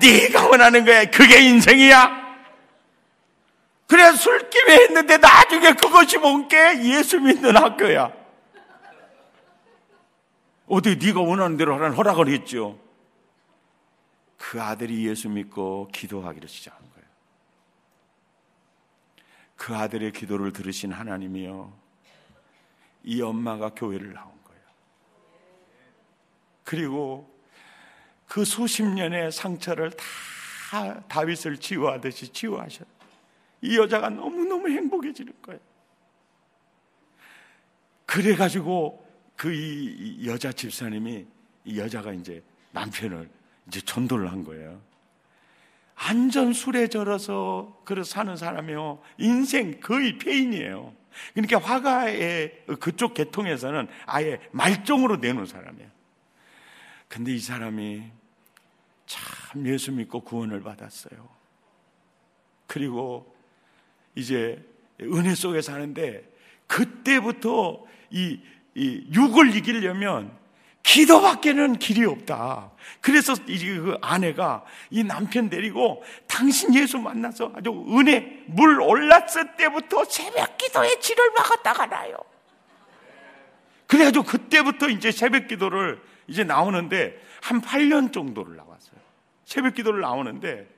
네가 0.00 0.46
원하는 0.46 0.84
거야. 0.84 1.04
그게 1.06 1.40
인생이야. 1.42 2.27
그래 3.88 4.12
술김에 4.12 4.74
했는데 4.82 5.16
나중에 5.16 5.72
그것이 5.72 6.18
뭔게 6.18 6.56
예수 6.84 7.18
믿는 7.18 7.56
학교야. 7.56 8.12
어떻게 10.66 10.94
네가 10.94 11.22
원하는 11.22 11.56
대로 11.56 11.74
하라는 11.74 11.96
허락을 11.96 12.28
했죠. 12.28 12.78
그 14.36 14.60
아들이 14.60 15.08
예수 15.08 15.30
믿고 15.30 15.88
기도하기를 15.92 16.48
시작한 16.50 16.80
거예요. 16.80 17.08
그 19.56 19.74
아들의 19.74 20.12
기도를 20.12 20.52
들으신 20.52 20.92
하나님이요. 20.92 21.72
이 23.04 23.22
엄마가 23.22 23.70
교회를 23.70 24.12
나온 24.12 24.30
거예요. 24.44 24.60
그리고 26.62 27.34
그 28.26 28.44
수십 28.44 28.82
년의 28.82 29.32
상처를 29.32 29.92
다 29.92 31.00
다윗을 31.08 31.56
치유하듯이 31.56 32.28
치유하셨. 32.34 32.97
이 33.60 33.76
여자가 33.76 34.08
너무너무 34.10 34.68
행복해지는 34.68 35.32
거예요. 35.42 35.60
그래가지고 38.06 39.06
그 39.36 39.52
이 39.54 40.26
여자 40.26 40.52
집사님이 40.52 41.24
이 41.64 41.78
여자가 41.78 42.12
이제 42.12 42.42
남편을 42.72 43.30
이제 43.68 43.80
전도를 43.80 44.32
한 44.32 44.42
거예요. 44.42 44.80
안전 45.94 46.52
술에 46.52 46.88
절어서 46.88 47.80
그래 47.84 48.02
사는 48.02 48.36
사람이요. 48.36 49.00
인생 49.18 49.78
거의 49.80 50.18
폐인이에요. 50.18 50.94
그러니까 51.34 51.58
화가의 51.58 52.64
그쪽 52.80 53.14
계통에서는 53.14 53.88
아예 54.06 54.40
말종으로 54.50 55.16
내놓은 55.16 55.46
사람이에요. 55.46 55.88
근데 57.08 57.34
이 57.34 57.38
사람이 57.38 58.04
참 59.06 59.66
예수 59.66 59.92
믿고 59.92 60.20
구원을 60.20 60.62
받았어요. 60.62 61.28
그리고 62.66 63.34
이제 64.14 64.62
은혜 65.00 65.34
속에 65.34 65.62
사는데 65.62 66.22
그때부터 66.66 67.84
이, 68.10 68.40
이 68.74 69.04
육을 69.12 69.54
이기려면 69.54 70.36
기도밖에는 70.82 71.74
길이 71.78 72.04
없다. 72.06 72.70
그래서 73.02 73.34
그 73.34 73.98
아내가 74.00 74.64
이 74.90 75.04
남편 75.04 75.50
데리고 75.50 76.02
당신 76.26 76.74
예수 76.74 76.98
만나서 76.98 77.52
아주 77.54 77.70
은혜 77.90 78.42
물 78.46 78.80
올랐을 78.80 79.56
때부터 79.58 80.04
새벽 80.04 80.56
기도에 80.56 80.98
지를 81.00 81.30
막았다가 81.36 81.86
나요. 81.86 82.16
그래가지고 83.86 84.24
그때부터 84.24 84.88
이제 84.88 85.10
새벽 85.10 85.48
기도를 85.48 86.00
이제 86.26 86.44
나오는데 86.44 87.20
한 87.42 87.60
8년 87.60 88.12
정도를 88.12 88.56
나왔어요. 88.56 88.98
새벽 89.44 89.74
기도를 89.74 90.00
나오는데 90.00 90.68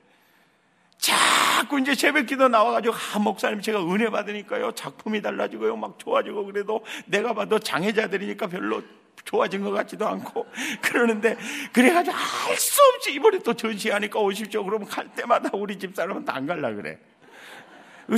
자꾸 1.01 1.81
이제 1.81 1.95
새벽 1.95 2.27
기도 2.27 2.49
나와가지고, 2.49 2.95
아, 2.95 3.19
목사님 3.19 3.63
제가 3.63 3.83
은혜 3.83 4.11
받으니까요. 4.11 4.73
작품이 4.73 5.23
달라지고요. 5.23 5.77
막 5.77 5.99
좋아지고 5.99 6.45
그래도 6.47 6.85
내가 7.07 7.33
봐도 7.33 7.59
장애자들이니까 7.59 8.49
별로 8.49 8.83
좋아진 9.25 9.63
것 9.63 9.71
같지도 9.71 10.09
않고 10.09 10.47
그러는데 10.81 11.37
그래가지고 11.73 12.17
할수 12.17 12.81
없이 12.95 13.13
이번에 13.13 13.39
또 13.41 13.55
전시하니까 13.55 14.19
오십시오. 14.19 14.65
그러면 14.65 14.89
갈 14.89 15.09
때마다 15.15 15.51
우리 15.53 15.79
집 15.79 15.95
사람은 15.95 16.25
안 16.27 16.47
갈라 16.47 16.73
그래. 16.75 16.99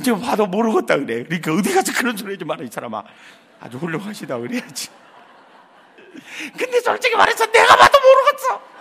지금 0.03 0.20
봐도 0.20 0.47
모르겠다 0.47 0.97
그래. 0.99 1.24
그러니까 1.24 1.53
어디 1.53 1.74
가서 1.74 1.93
그런 1.93 2.16
소리 2.16 2.33
하지 2.33 2.45
마라 2.45 2.64
이 2.64 2.68
사람아. 2.68 3.03
아주 3.61 3.78
훌륭하시다 3.78 4.39
그래야지. 4.39 4.89
근데 6.59 6.80
솔직히 6.80 7.14
말해서 7.16 7.47
내가 7.47 7.76
봐도 7.76 7.99
모르겠어. 8.01 8.72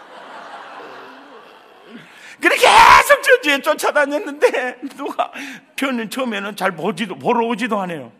그렇게 2.41 2.61
계속 2.61 3.21
저주에 3.23 3.61
쫓아다녔는데 3.61 4.81
누가 4.97 5.31
표는 5.77 6.09
처음에는 6.09 6.55
잘 6.55 6.75
보지도 6.75 7.15
보러 7.15 7.45
오지도 7.47 7.79
않아요. 7.79 8.11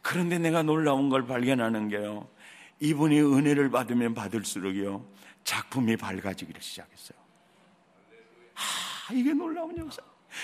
그런데 0.00 0.38
내가 0.38 0.62
놀라운 0.62 1.08
걸 1.08 1.26
발견하는 1.26 1.88
게요. 1.88 2.28
이분이 2.80 3.20
은혜를 3.20 3.70
받으면 3.70 4.14
받을수록요 4.14 5.04
작품이 5.44 5.96
밝아지기를 5.96 6.60
시작했어요. 6.60 7.18
아 8.54 9.12
이게 9.12 9.32
놀라운 9.32 9.76
역사. 9.78 10.02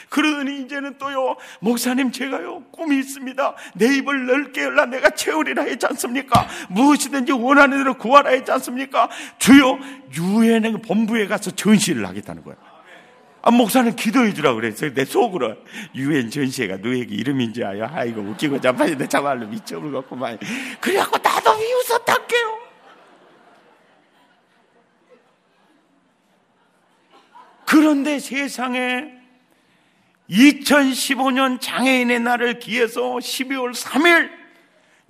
그러더니 0.09 0.63
이제는 0.63 0.99
또요, 0.99 1.37
목사님 1.61 2.13
제가요, 2.13 2.65
꿈이 2.71 2.99
있습니다. 2.99 3.55
내 3.75 3.97
입을 3.97 4.27
넓게 4.27 4.63
열라 4.63 4.87
내가 4.87 5.11
채우리라 5.11 5.63
했지 5.65 5.87
않습니까? 5.87 6.49
무엇이든지 6.69 7.33
원하는 7.33 7.79
대로 7.79 7.95
구하라 7.95 8.31
했지 8.31 8.51
않습니까? 8.53 9.09
주요, 9.39 9.79
유엔의 10.17 10.83
본부에 10.83 11.27
가서 11.27 11.51
전시를 11.51 12.07
하겠다는 12.07 12.45
거예요. 12.45 12.59
아, 13.45 13.51
목사는 13.51 13.97
기도해 13.97 14.35
주라 14.35 14.55
그랬어요. 14.55 14.95
내 14.95 15.05
속으로. 15.05 15.57
유엔 15.97 16.31
전시회가 16.31 16.77
누에게 16.77 17.13
이름인지 17.13 17.65
아요. 17.65 17.89
아이고, 17.93 18.21
웃기고 18.21 18.61
자빠진데 18.61 19.09
참말로 19.09 19.49
미쳐버렸구만. 19.49 20.39
그래갖고 20.81 21.19
나도 21.19 21.59
비웃었다게요. 21.59 22.63
그런데 27.67 28.21
세상에 28.21 29.22
2015년 30.31 31.61
장애인의 31.61 32.21
날을 32.21 32.59
기해서 32.59 33.01
12월 33.03 33.75
3일 33.75 34.31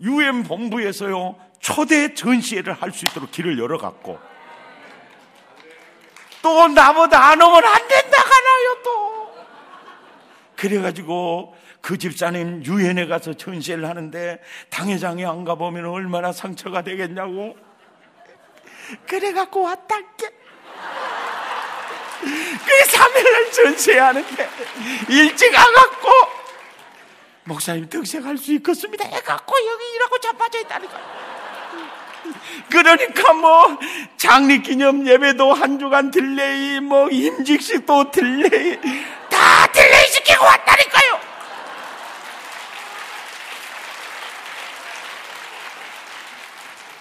유엔 0.00 0.42
본부에서요 0.42 1.36
초대 1.60 2.12
전시회를 2.14 2.72
할 2.72 2.90
수 2.90 3.04
있도록 3.04 3.30
길을 3.30 3.58
열어갔고. 3.58 4.18
또 6.42 6.68
나보다 6.68 7.30
안 7.30 7.40
오면 7.40 7.64
안 7.64 7.88
된다가나요 7.88 8.82
또. 8.84 9.36
그래가지고 10.56 11.54
그 11.80 11.98
집사님 11.98 12.64
유엔에 12.64 13.06
가서 13.06 13.34
전시회를 13.34 13.88
하는데 13.88 14.40
당회장이 14.70 15.24
안 15.24 15.44
가보면 15.44 15.86
얼마나 15.86 16.32
상처가 16.32 16.82
되겠냐고. 16.82 17.56
그래갖고 19.06 19.62
왔다께 19.62 20.30
그 22.22 22.96
3일을 22.96 23.52
전시하는데 23.52 24.50
일찍 25.08 25.54
안갖고 25.54 26.08
목사님 27.44 27.88
득색할 27.88 28.38
수 28.38 28.52
있겠습니다. 28.54 29.04
해갖고 29.04 29.54
여기 29.66 29.94
일하고 29.94 30.18
자빠져 30.18 30.60
있다는 30.60 30.88
거야 30.88 31.00
그러니까 32.70 33.32
뭐 33.32 33.78
장립기념 34.16 35.06
예배도 35.06 35.52
한 35.52 35.78
주간 35.78 36.10
딜레이 36.10 36.80
뭐 36.80 37.08
임직식도 37.08 38.12
딜레이 38.12 38.78
다 39.28 39.66
딜레이 39.72 40.06
시키고 40.06 40.44
왔다니까요. 40.44 41.20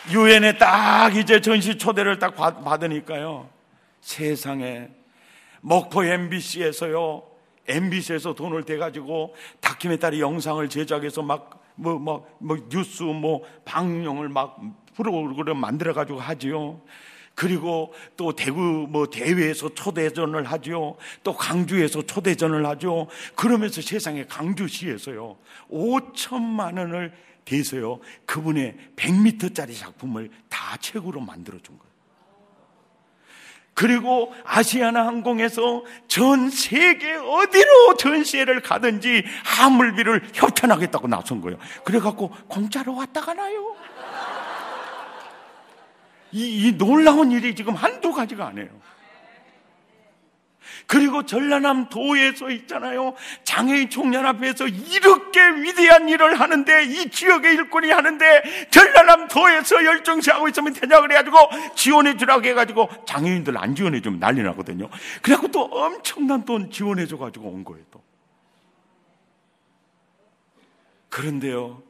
유엔에 0.09 0.57
딱 0.57 1.15
이제 1.15 1.39
전시 1.39 1.77
초대를 1.77 2.17
딱 2.19 2.35
받으니까요. 2.35 3.49
세상에 4.01 4.89
목포 5.61 6.03
MBC에서요, 6.03 7.23
MBC에서 7.67 8.33
돈을 8.33 8.63
대가지고 8.63 9.35
다큐멘터리 9.59 10.19
영상을 10.19 10.67
제작해서 10.69 11.21
막, 11.21 11.63
뭐, 11.75 11.95
뭐, 11.95 12.27
뭐, 12.39 12.57
뉴스, 12.69 13.03
뭐, 13.03 13.43
방영을 13.65 14.29
막 14.29 14.59
프로그램 14.95 15.57
만들어가지고 15.57 16.19
하지요. 16.19 16.81
그리고 17.33 17.93
또 18.17 18.33
대구 18.35 18.59
뭐 18.89 19.09
대회에서 19.09 19.73
초대전을 19.73 20.43
하죠. 20.51 20.97
또 21.23 21.35
강주에서 21.35 22.05
초대전을 22.05 22.65
하죠. 22.67 23.07
그러면서 23.35 23.81
세상에 23.81 24.25
강주시에서요. 24.25 25.37
5천만 25.71 26.77
원을 26.77 27.13
대서요. 27.45 27.99
그분의 28.25 28.77
100m짜리 28.95 29.77
작품을 29.77 30.29
다 30.49 30.77
책으로 30.77 31.21
만들어 31.21 31.57
준 31.59 31.77
거예요. 31.77 31.90
그리고 33.73 34.33
아시아나 34.43 35.05
항공에서 35.07 35.83
전 36.07 36.49
세계 36.49 37.13
어디로 37.15 37.95
전시회를 37.97 38.61
가든지 38.61 39.23
화물비를 39.45 40.29
협찬하겠다고 40.33 41.07
나선 41.07 41.41
거예요. 41.41 41.57
그래갖고 41.83 42.31
공짜로 42.47 42.95
왔다 42.95 43.21
가나요? 43.21 43.75
이, 46.31 46.67
이 46.67 46.77
놀라운 46.77 47.31
일이 47.31 47.55
지금 47.55 47.73
한두 47.75 48.11
가지가 48.13 48.47
아니에요. 48.47 48.69
그리고 50.87 51.25
전라남 51.25 51.89
도에서 51.89 52.49
있잖아요. 52.49 53.13
장애인 53.43 53.89
총련 53.89 54.25
앞에서 54.25 54.67
이렇게 54.67 55.39
위대한 55.61 56.09
일을 56.09 56.39
하는데 56.39 56.83
이 56.83 57.09
지역의 57.09 57.55
일꾼이 57.55 57.91
하는데 57.91 58.67
전라남 58.69 59.27
도에서 59.27 59.83
열정시하고 59.83 60.49
있으면 60.49 60.73
되냐 60.73 61.01
그래가지고 61.01 61.37
지원해 61.75 62.17
주라고 62.17 62.43
해가지고 62.45 62.89
장애인들 63.05 63.57
안 63.57 63.75
지원해 63.75 64.01
주면 64.01 64.19
난리 64.19 64.43
나거든요. 64.43 64.89
그래갖고 65.21 65.51
또 65.51 65.61
엄청난 65.63 66.43
돈 66.45 66.69
지원해 66.71 67.05
줘가지고 67.05 67.47
온 67.47 67.63
거예요 67.63 67.83
또. 67.91 68.01
그런데요. 71.09 71.83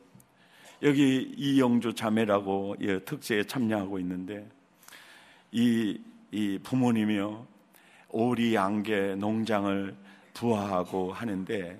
여기 0.84 1.32
이영조 1.38 1.94
자매라고 1.94 2.76
예, 2.82 3.00
특세에 3.00 3.44
참여하고 3.44 4.00
있는데 4.00 4.50
이, 5.52 6.00
이 6.32 6.60
부모님이요 6.64 7.46
오리 8.12 8.56
양계 8.56 9.16
농장을 9.16 9.96
부화하고 10.34 11.14
하는데 11.14 11.80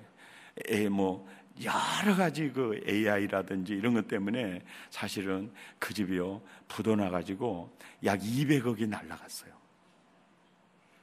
에, 0.68 0.88
뭐 0.88 1.26
여러 1.62 2.16
가지 2.16 2.50
그 2.50 2.80
AI라든지 2.88 3.74
이런 3.74 3.94
것 3.94 4.08
때문에 4.08 4.62
사실은 4.90 5.50
그 5.78 5.92
집이요 5.94 6.40
부도 6.68 6.96
나 6.96 7.10
가지고 7.10 7.70
약 8.04 8.20
200억이 8.20 8.88
날라갔어요. 8.88 9.52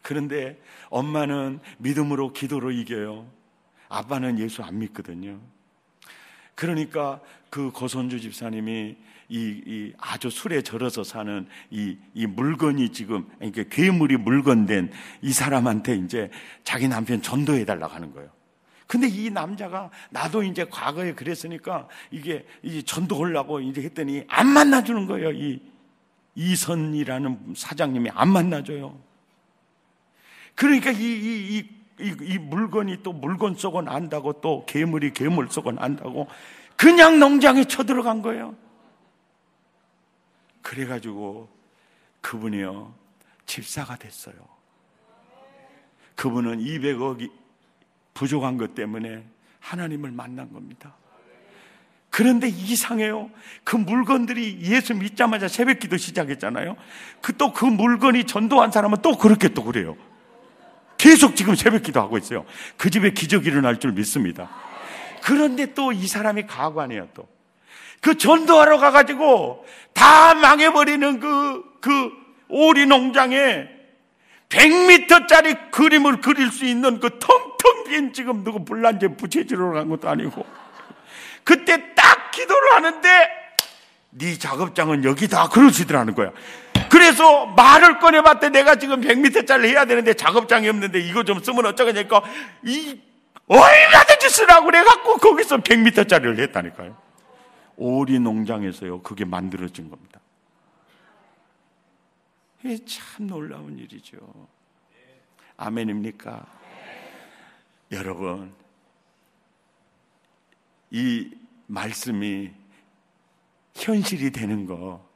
그런데 0.02 0.60
엄마는 0.90 1.60
믿음으로 1.78 2.34
기도로 2.34 2.72
이겨요. 2.72 3.30
아빠는 3.90 4.40
예수 4.40 4.64
안 4.64 4.80
믿거든요. 4.80 5.40
그러니까 6.56 7.22
그 7.50 7.72
고선주 7.72 8.20
집사님이 8.20 8.98
이, 9.30 9.62
이 9.66 9.94
아주 9.98 10.30
술에 10.30 10.62
절어서 10.64 11.04
사는 11.04 11.48
이, 11.70 11.98
이 12.16 12.26
물건이 12.26 12.90
지금, 12.90 13.28
그러니까 13.38 13.64
괴물이 13.70 14.18
물건된 14.18 14.92
이 15.22 15.32
사람한테 15.32 15.96
이제 15.98 16.32
자기 16.64 16.88
남편 16.88 17.22
전도해 17.22 17.64
달라고 17.64 17.94
하는 17.94 18.12
거예요. 18.12 18.30
근데 18.88 19.08
이 19.08 19.30
남자가 19.30 19.92
나도 20.10 20.42
이제 20.42 20.66
과거에 20.66 21.14
그랬으니까 21.14 21.88
이게 22.10 22.44
이제 22.64 22.82
전도하려고 22.82 23.60
이제 23.60 23.84
했더니 23.84 24.24
안 24.28 24.48
만나주는 24.48 25.06
거예요. 25.06 25.32
이 25.32 25.62
이선이라는 26.34 27.54
사장님이 27.56 28.10
안 28.16 28.30
만나줘요. 28.30 28.98
그러니까 30.56 30.90
이, 30.90 31.04
이, 31.04 31.58
이, 31.58 32.04
이, 32.04 32.16
이 32.22 32.38
물건이 32.40 33.04
또 33.04 33.14
물건 33.14 33.54
쏘고 33.54 33.84
난다고 33.84 34.42
또 34.42 34.66
괴물이 34.66 35.14
괴물 35.14 35.50
쏘고 35.52 35.74
난다고 35.74 36.28
그냥 36.76 37.20
농장에 37.20 37.66
쳐들어간 37.66 38.24
거예요. 38.24 38.56
그래가지고 40.62 41.49
그분이요, 42.22 42.93
집사가 43.45 43.95
됐어요. 43.95 44.36
그분은 46.16 46.60
200억이 46.60 47.32
부족한 48.14 48.57
것 48.57 48.76
때문에 48.76 49.24
하나님을 49.60 50.12
만난 50.12 50.51
겁니다. 50.51 50.95
그런데 52.10 52.49
이상해요. 52.49 53.30
그 53.64 53.76
물건들이 53.76 54.60
예수 54.62 54.93
믿자마자 54.95 55.47
새벽 55.47 55.80
기도 55.80 55.95
시작했잖아요. 55.95 56.76
그 57.22 57.38
또그 57.38 57.60
그 57.60 57.66
물건이 57.66 58.26
전도한 58.26 58.72
사람은 58.72 59.01
또 59.01 59.18
그렇게 59.18 59.49
또 59.49 59.64
그래요. 59.64 59.95
계속 60.97 61.36
지금 61.36 61.55
새벽 61.55 61.84
기도 61.84 62.01
하고 62.01 62.18
있어요. 62.18 62.45
그 62.78 62.89
집에 62.89 63.12
기적이 63.12 63.49
일어날 63.49 63.80
줄 63.80 63.93
믿습니다. 63.93 64.49
그런데 65.22 65.74
또 65.74 65.93
이 65.93 66.07
사람이 66.07 66.47
가관이에요, 66.47 67.10
또. 67.14 67.28
그 68.02 68.18
전도하러 68.18 68.78
가가지고 68.78 69.66
다 69.93 70.34
망해버리는 70.34 71.20
그, 71.20 71.64
그 71.82 72.12
오리 72.47 72.86
농장에 72.86 73.68
100m짜리 74.50 75.72
그림을 75.72 76.22
그릴 76.22 76.52
수 76.52 76.66
있는 76.66 77.00
그 77.00 77.20
텅텅 77.20 77.84
빈 77.88 78.14
지금 78.14 78.43
누구 78.43 78.66
불난제 78.66 79.16
부채질로 79.16 79.74
간 79.74 79.89
것도 79.89 80.10
아니고 80.10 80.45
그때 81.43 81.93
딱 81.95 82.32
기도를 82.32 82.74
하는데 82.74 83.10
네 84.12 84.38
작업장은 84.38 85.04
여기다 85.04 85.50
그러시더라는 85.50 86.16
거야. 86.16 86.32
그래서 86.89 87.45
말을 87.45 88.00
꺼내봤대 88.00 88.50
내가 88.50 88.76
지금 88.76 89.02
100m짜리 89.02 89.66
해야 89.66 89.86
되는데 89.86 90.14
작업장이 90.16 90.68
없는데 90.68 91.00
이거 91.00 91.24
좀 91.24 91.39
쓰면 91.39 91.66
어쩌겠냐니까 91.68 92.24
이 92.64 93.00
얼마든지 93.47 94.30
쓰라고 94.30 94.66
그래갖고 94.66 95.18
거기서 95.18 95.58
100m짜리를 95.58 96.39
했다니까요. 96.39 97.09
오리 97.82 98.20
농장에서요, 98.20 99.02
그게 99.02 99.24
만들어진 99.24 99.90
겁니다. 99.90 100.20
이게 102.60 102.78
참 102.84 103.28
놀라운 103.28 103.80
일이죠. 103.80 104.18
아멘입니까? 105.56 106.46
여러분, 107.92 108.54
이 110.92 111.32
말씀이 111.68 112.52
현실이 113.76 114.32
되는 114.32 114.66
거, 114.66 115.08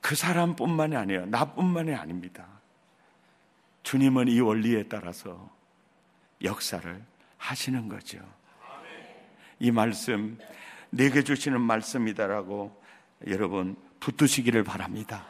그 0.00 0.14
사람뿐만이 0.14 0.94
아니에요. 0.94 1.26
나뿐만이 1.26 1.94
아닙니다. 1.94 2.46
주님은 3.82 4.28
이 4.28 4.38
원리에 4.38 4.84
따라서 4.84 5.50
역사를 6.44 7.04
하시는 7.38 7.88
거죠. 7.88 8.18
이 9.58 9.72
말씀 9.72 10.38
내게 10.96 11.22
주시는 11.22 11.60
말씀이다라고 11.60 12.82
여러분 13.26 13.76
붙드시기를 14.00 14.64
바랍니다. 14.64 15.26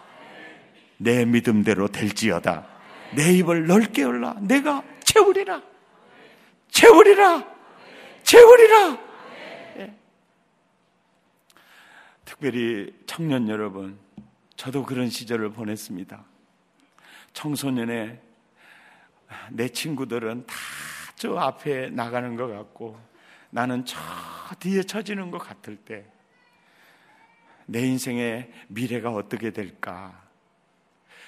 내 0.96 1.24
믿음대로 1.24 1.88
될지어다. 1.88 2.66
내 3.14 3.32
입을 3.34 3.66
넓게 3.66 4.02
열라. 4.02 4.34
내가 4.40 4.82
채우리라. 5.04 5.62
채우리라. 6.70 7.44
채우리라. 8.22 8.98
예. 9.78 9.94
특별히 12.24 12.92
청년 13.06 13.48
여러분, 13.48 13.98
저도 14.56 14.84
그런 14.84 15.08
시절을 15.08 15.52
보냈습니다. 15.52 16.24
청소년의 17.32 18.20
내 19.50 19.68
친구들은 19.68 20.46
다 20.46 20.54
저 21.16 21.36
앞에 21.36 21.90
나가는 21.90 22.36
것 22.36 22.48
같고 22.48 22.98
나는 23.55 23.84
저 23.84 23.96
뒤에 24.59 24.82
처지는 24.82 25.30
것 25.30 25.38
같을 25.38 25.76
때 25.76 26.05
내 27.66 27.80
인생의 27.80 28.52
미래가 28.68 29.11
어떻게 29.11 29.50
될까? 29.50 30.22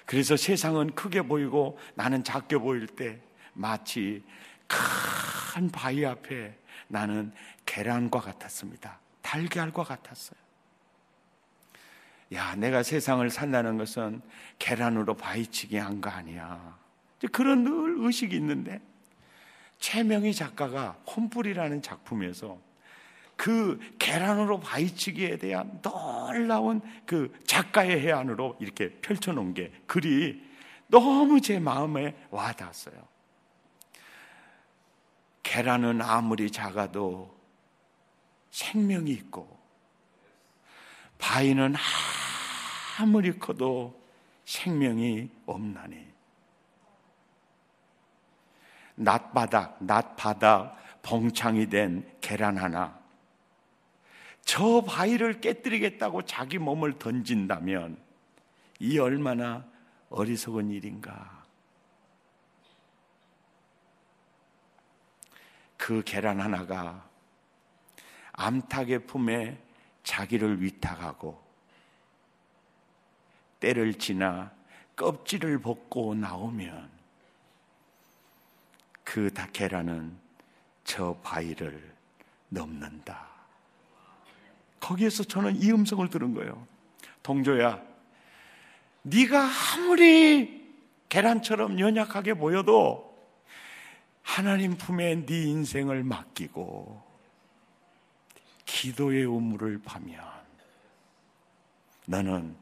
그래서 0.04 0.36
세상은 0.36 0.94
크게 0.94 1.22
보이고 1.22 1.78
나는 1.94 2.22
작게 2.24 2.58
보일 2.58 2.86
때 2.86 3.20
마치 3.54 4.22
큰 4.66 5.70
바위 5.70 6.04
앞에 6.04 6.54
나는 6.88 7.32
계란과 7.64 8.20
같았습니다. 8.20 8.98
달걀과 9.22 9.82
같았어요. 9.84 10.38
야, 12.34 12.54
내가 12.56 12.82
세상을 12.82 13.28
산다는 13.30 13.78
것은 13.78 14.20
계란으로 14.58 15.14
바위치기 15.14 15.76
한 15.78 16.00
거 16.00 16.10
아니야. 16.10 16.76
그런 17.32 17.64
늘 17.64 18.04
의식이 18.04 18.36
있는데 18.36 18.82
최명희 19.78 20.34
작가가 20.34 20.96
홈불이라는 21.06 21.82
작품에서 21.82 22.58
그 23.36 23.78
계란으로 23.98 24.60
바위치기에 24.60 25.36
대한 25.36 25.80
놀라운 25.82 26.80
그 27.04 27.32
작가의 27.46 28.00
해안으로 28.00 28.56
이렇게 28.60 28.90
펼쳐놓은 29.00 29.54
게 29.54 29.72
글이 29.86 30.42
너무 30.88 31.40
제 31.40 31.58
마음에 31.58 32.16
와닿았어요. 32.30 32.94
계란은 35.42 36.00
아무리 36.00 36.50
작아도 36.50 37.36
생명이 38.50 39.10
있고 39.12 39.56
바위는 41.18 41.74
아무리 42.98 43.38
커도 43.38 44.02
생명이 44.44 45.28
없나니 45.44 46.15
낮바닥, 48.96 49.76
낮바닥 49.84 50.76
봉창이 51.02 51.68
된 51.68 52.10
계란 52.20 52.56
하나 52.56 52.98
저 54.44 54.80
바위를 54.80 55.40
깨뜨리겠다고 55.40 56.22
자기 56.22 56.58
몸을 56.58 56.98
던진다면 56.98 57.98
이 58.78 58.98
얼마나 58.98 59.64
어리석은 60.08 60.70
일인가. 60.70 61.44
그 65.76 66.02
계란 66.04 66.40
하나가 66.40 67.08
암탉의 68.32 69.06
품에 69.06 69.60
자기를 70.02 70.62
위탁하고 70.62 71.44
때를 73.60 73.94
지나 73.94 74.52
껍질을 74.94 75.60
벗고 75.60 76.14
나오면 76.14 76.95
그 79.06 79.32
다케라는 79.32 80.18
저 80.82 81.16
바위를 81.22 81.94
넘는다. 82.48 83.28
거기에서 84.80 85.22
저는 85.22 85.62
이 85.62 85.70
음성을 85.70 86.06
들은 86.10 86.34
거예요. 86.34 86.66
동조야, 87.22 87.80
네가 89.02 89.48
아무리 89.48 90.74
계란처럼 91.08 91.78
연약하게 91.78 92.34
보여도 92.34 93.16
하나님 94.22 94.76
품에 94.76 95.24
네 95.24 95.42
인생을 95.44 96.02
맡기고 96.02 97.00
기도의 98.64 99.24
우물을 99.24 99.82
파면 99.84 100.20
너는 102.06 102.56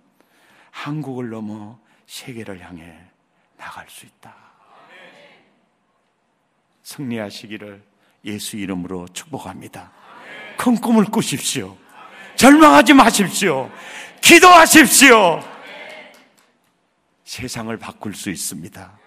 한국을 0.71 1.31
넘어 1.31 1.79
세계를 2.07 2.61
향해 2.61 3.03
나갈 3.57 3.89
수 3.89 4.05
있다. 4.05 4.54
승리하시기를 6.85 7.83
예수 8.27 8.57
이름으로 8.57 9.09
축복합니다. 9.09 9.93
큰 10.57 10.77
꿈을 10.77 11.05
꾸십시오. 11.07 11.77
절망하지 12.37 12.95
마십시오. 12.95 13.71
기도하십시오. 14.21 15.41
세상을 17.25 17.77
바꿀 17.79 18.15
수 18.15 18.31
있습니다. 18.31 18.99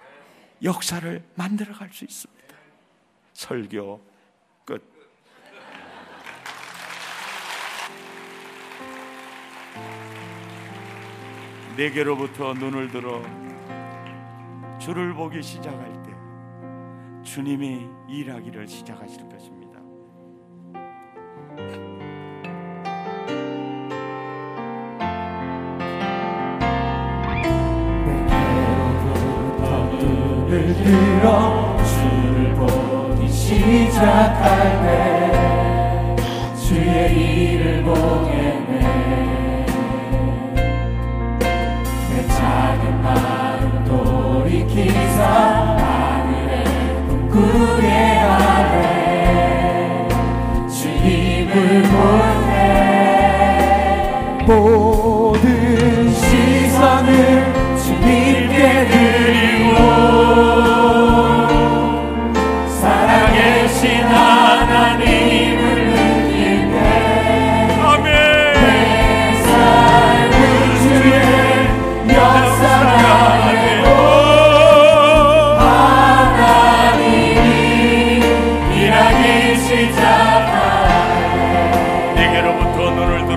역사를 0.64 1.24
만들어 1.36 1.74
갈 1.74 1.90
수 1.92 2.04
있습니다. 2.04 2.56
설교 3.34 4.02
끝. 4.66 4.84
내게로부터 11.78 12.54
눈을 12.56 12.90
들어 12.90 13.22
주를 14.80 15.14
보기 15.14 15.44
시작할 15.44 15.97
주님이 17.28 17.86
일하기를 18.08 18.68
시작하실 18.68 19.28
것입니다. 19.28 19.68
기사 44.78 45.77
노래하네 47.58 48.78
주님을 50.70 51.82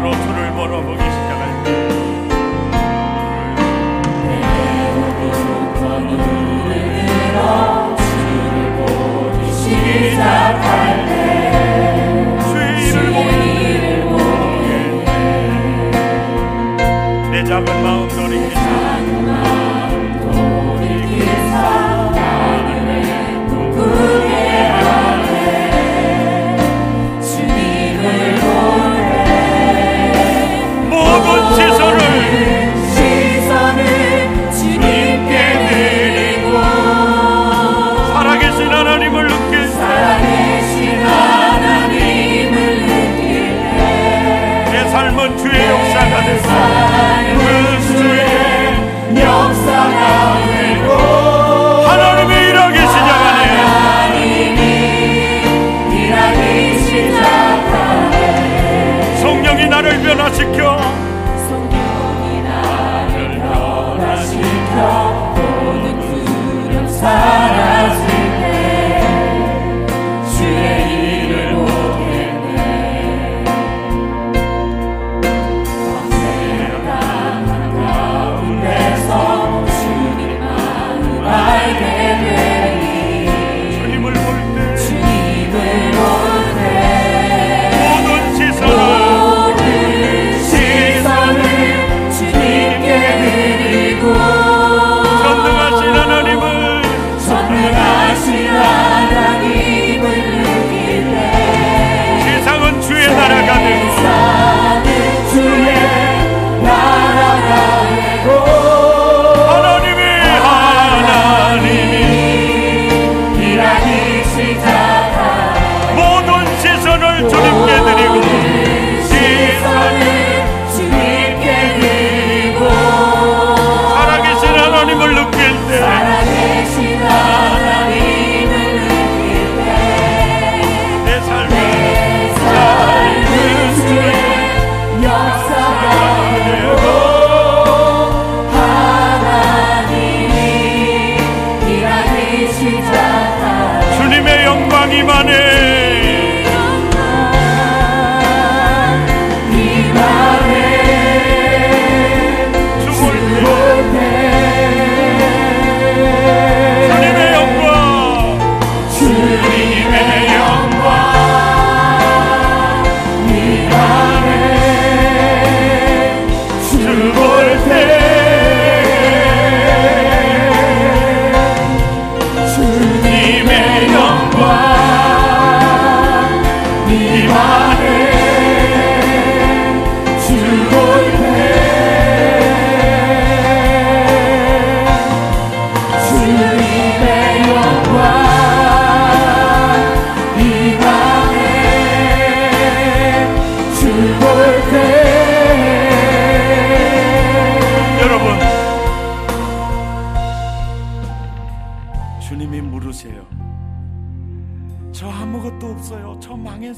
little 0.02 0.29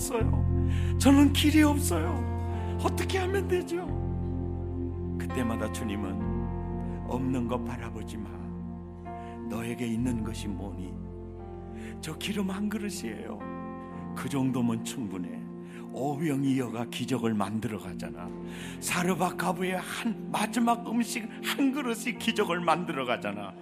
저 0.03 0.18
망했어요. 0.18 0.98
저는 0.98 1.32
길이 1.32 1.62
없어요. 1.62 2.76
어떻게 2.82 3.18
하면 3.18 3.46
되죠? 3.46 3.86
그때마다 5.18 5.70
주님은 5.72 7.09
없는 7.09 7.46
것 7.46 7.62
바라보지 7.64 8.16
마. 8.16 8.30
너에게 9.48 9.86
있는 9.86 10.24
것이 10.24 10.48
뭐니? 10.48 10.92
저 12.00 12.16
기름 12.18 12.50
한 12.50 12.68
그릇이에요. 12.68 13.38
그 14.16 14.28
정도면 14.28 14.84
충분해. 14.84 15.40
오병이어가 15.92 16.86
기적을 16.86 17.34
만들어 17.34 17.78
가잖아. 17.78 18.28
사르바카부의 18.80 19.78
한 19.78 20.30
마지막 20.32 20.88
음식 20.90 21.28
한 21.44 21.72
그릇이 21.72 22.18
기적을 22.18 22.61
만들어 22.61 23.05
가잖아. 23.05 23.55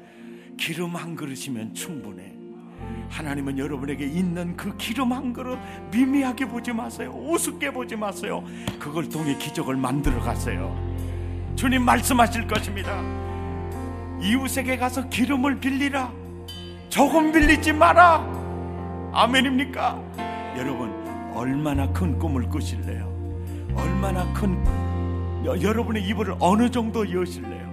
기름 0.57 0.95
한 0.95 1.17
그릇이면 1.17 1.75
충분해. 1.75 2.40
하나님은 3.09 3.59
여러분에게 3.59 4.05
있는 4.07 4.57
그 4.57 4.77
기름 4.77 5.13
한 5.13 5.33
그릇 5.33 5.59
미미하게 5.91 6.47
보지 6.47 6.73
마세요. 6.73 7.11
우습게 7.11 7.73
보지 7.73 7.97
마세요. 7.97 8.45
그걸 8.79 9.09
통해 9.09 9.37
기적을 9.37 9.77
만들어 9.77 10.21
가세요. 10.21 10.77
주님 11.57 11.83
말씀하실 11.85 12.47
것입니다. 12.47 13.03
이웃에게 14.23 14.77
가서 14.77 15.09
기름을 15.09 15.61
빌리라. 15.61 16.13
조금 16.89 17.33
빌리지 17.33 17.73
마라. 17.73 18.25
아멘입니까? 19.13 20.03
여러분, 20.57 20.93
얼마나 21.35 21.91
큰 21.93 22.19
꿈을 22.19 22.49
꾸실래요? 22.49 23.11
얼마나 23.75 24.31
큰 24.33 24.57
여, 25.45 25.61
여러분의 25.61 26.05
입을 26.09 26.35
어느 26.39 26.71
정도 26.71 27.11
여실래요? 27.11 27.71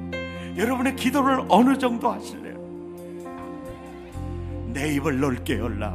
여러분의 0.57 0.95
기도를 0.95 1.43
어느 1.49 1.77
정도 1.77 2.09
하실래요? 2.11 2.46
내 4.67 4.93
입을 4.95 5.19
넓게 5.19 5.57
열라. 5.59 5.93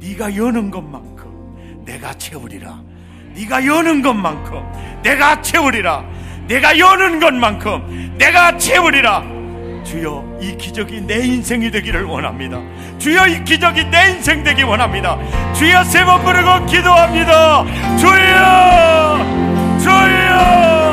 네가 0.00 0.36
여는 0.36 0.70
것만큼 0.70 1.82
내가 1.84 2.12
채우리라. 2.14 2.80
네가 3.34 3.66
여는 3.66 4.02
것만큼 4.02 4.62
내가 5.02 5.40
채우리라. 5.42 6.04
내가 6.46 6.78
여는 6.78 7.20
것만큼 7.20 8.14
내가 8.18 8.56
채우리라. 8.58 9.22
주여 9.84 10.38
이 10.40 10.56
기적이 10.56 11.02
내 11.02 11.18
인생이 11.26 11.70
되기를 11.70 12.04
원합니다. 12.04 12.60
주여 12.98 13.26
이 13.28 13.44
기적이 13.44 13.84
내 13.90 14.10
인생 14.12 14.42
되기 14.42 14.62
원합니다. 14.62 15.18
주여 15.52 15.84
세 15.84 16.04
번 16.04 16.22
부르고 16.24 16.66
기도합니다. 16.66 17.64
주여 17.98 19.18
주여 19.78 20.83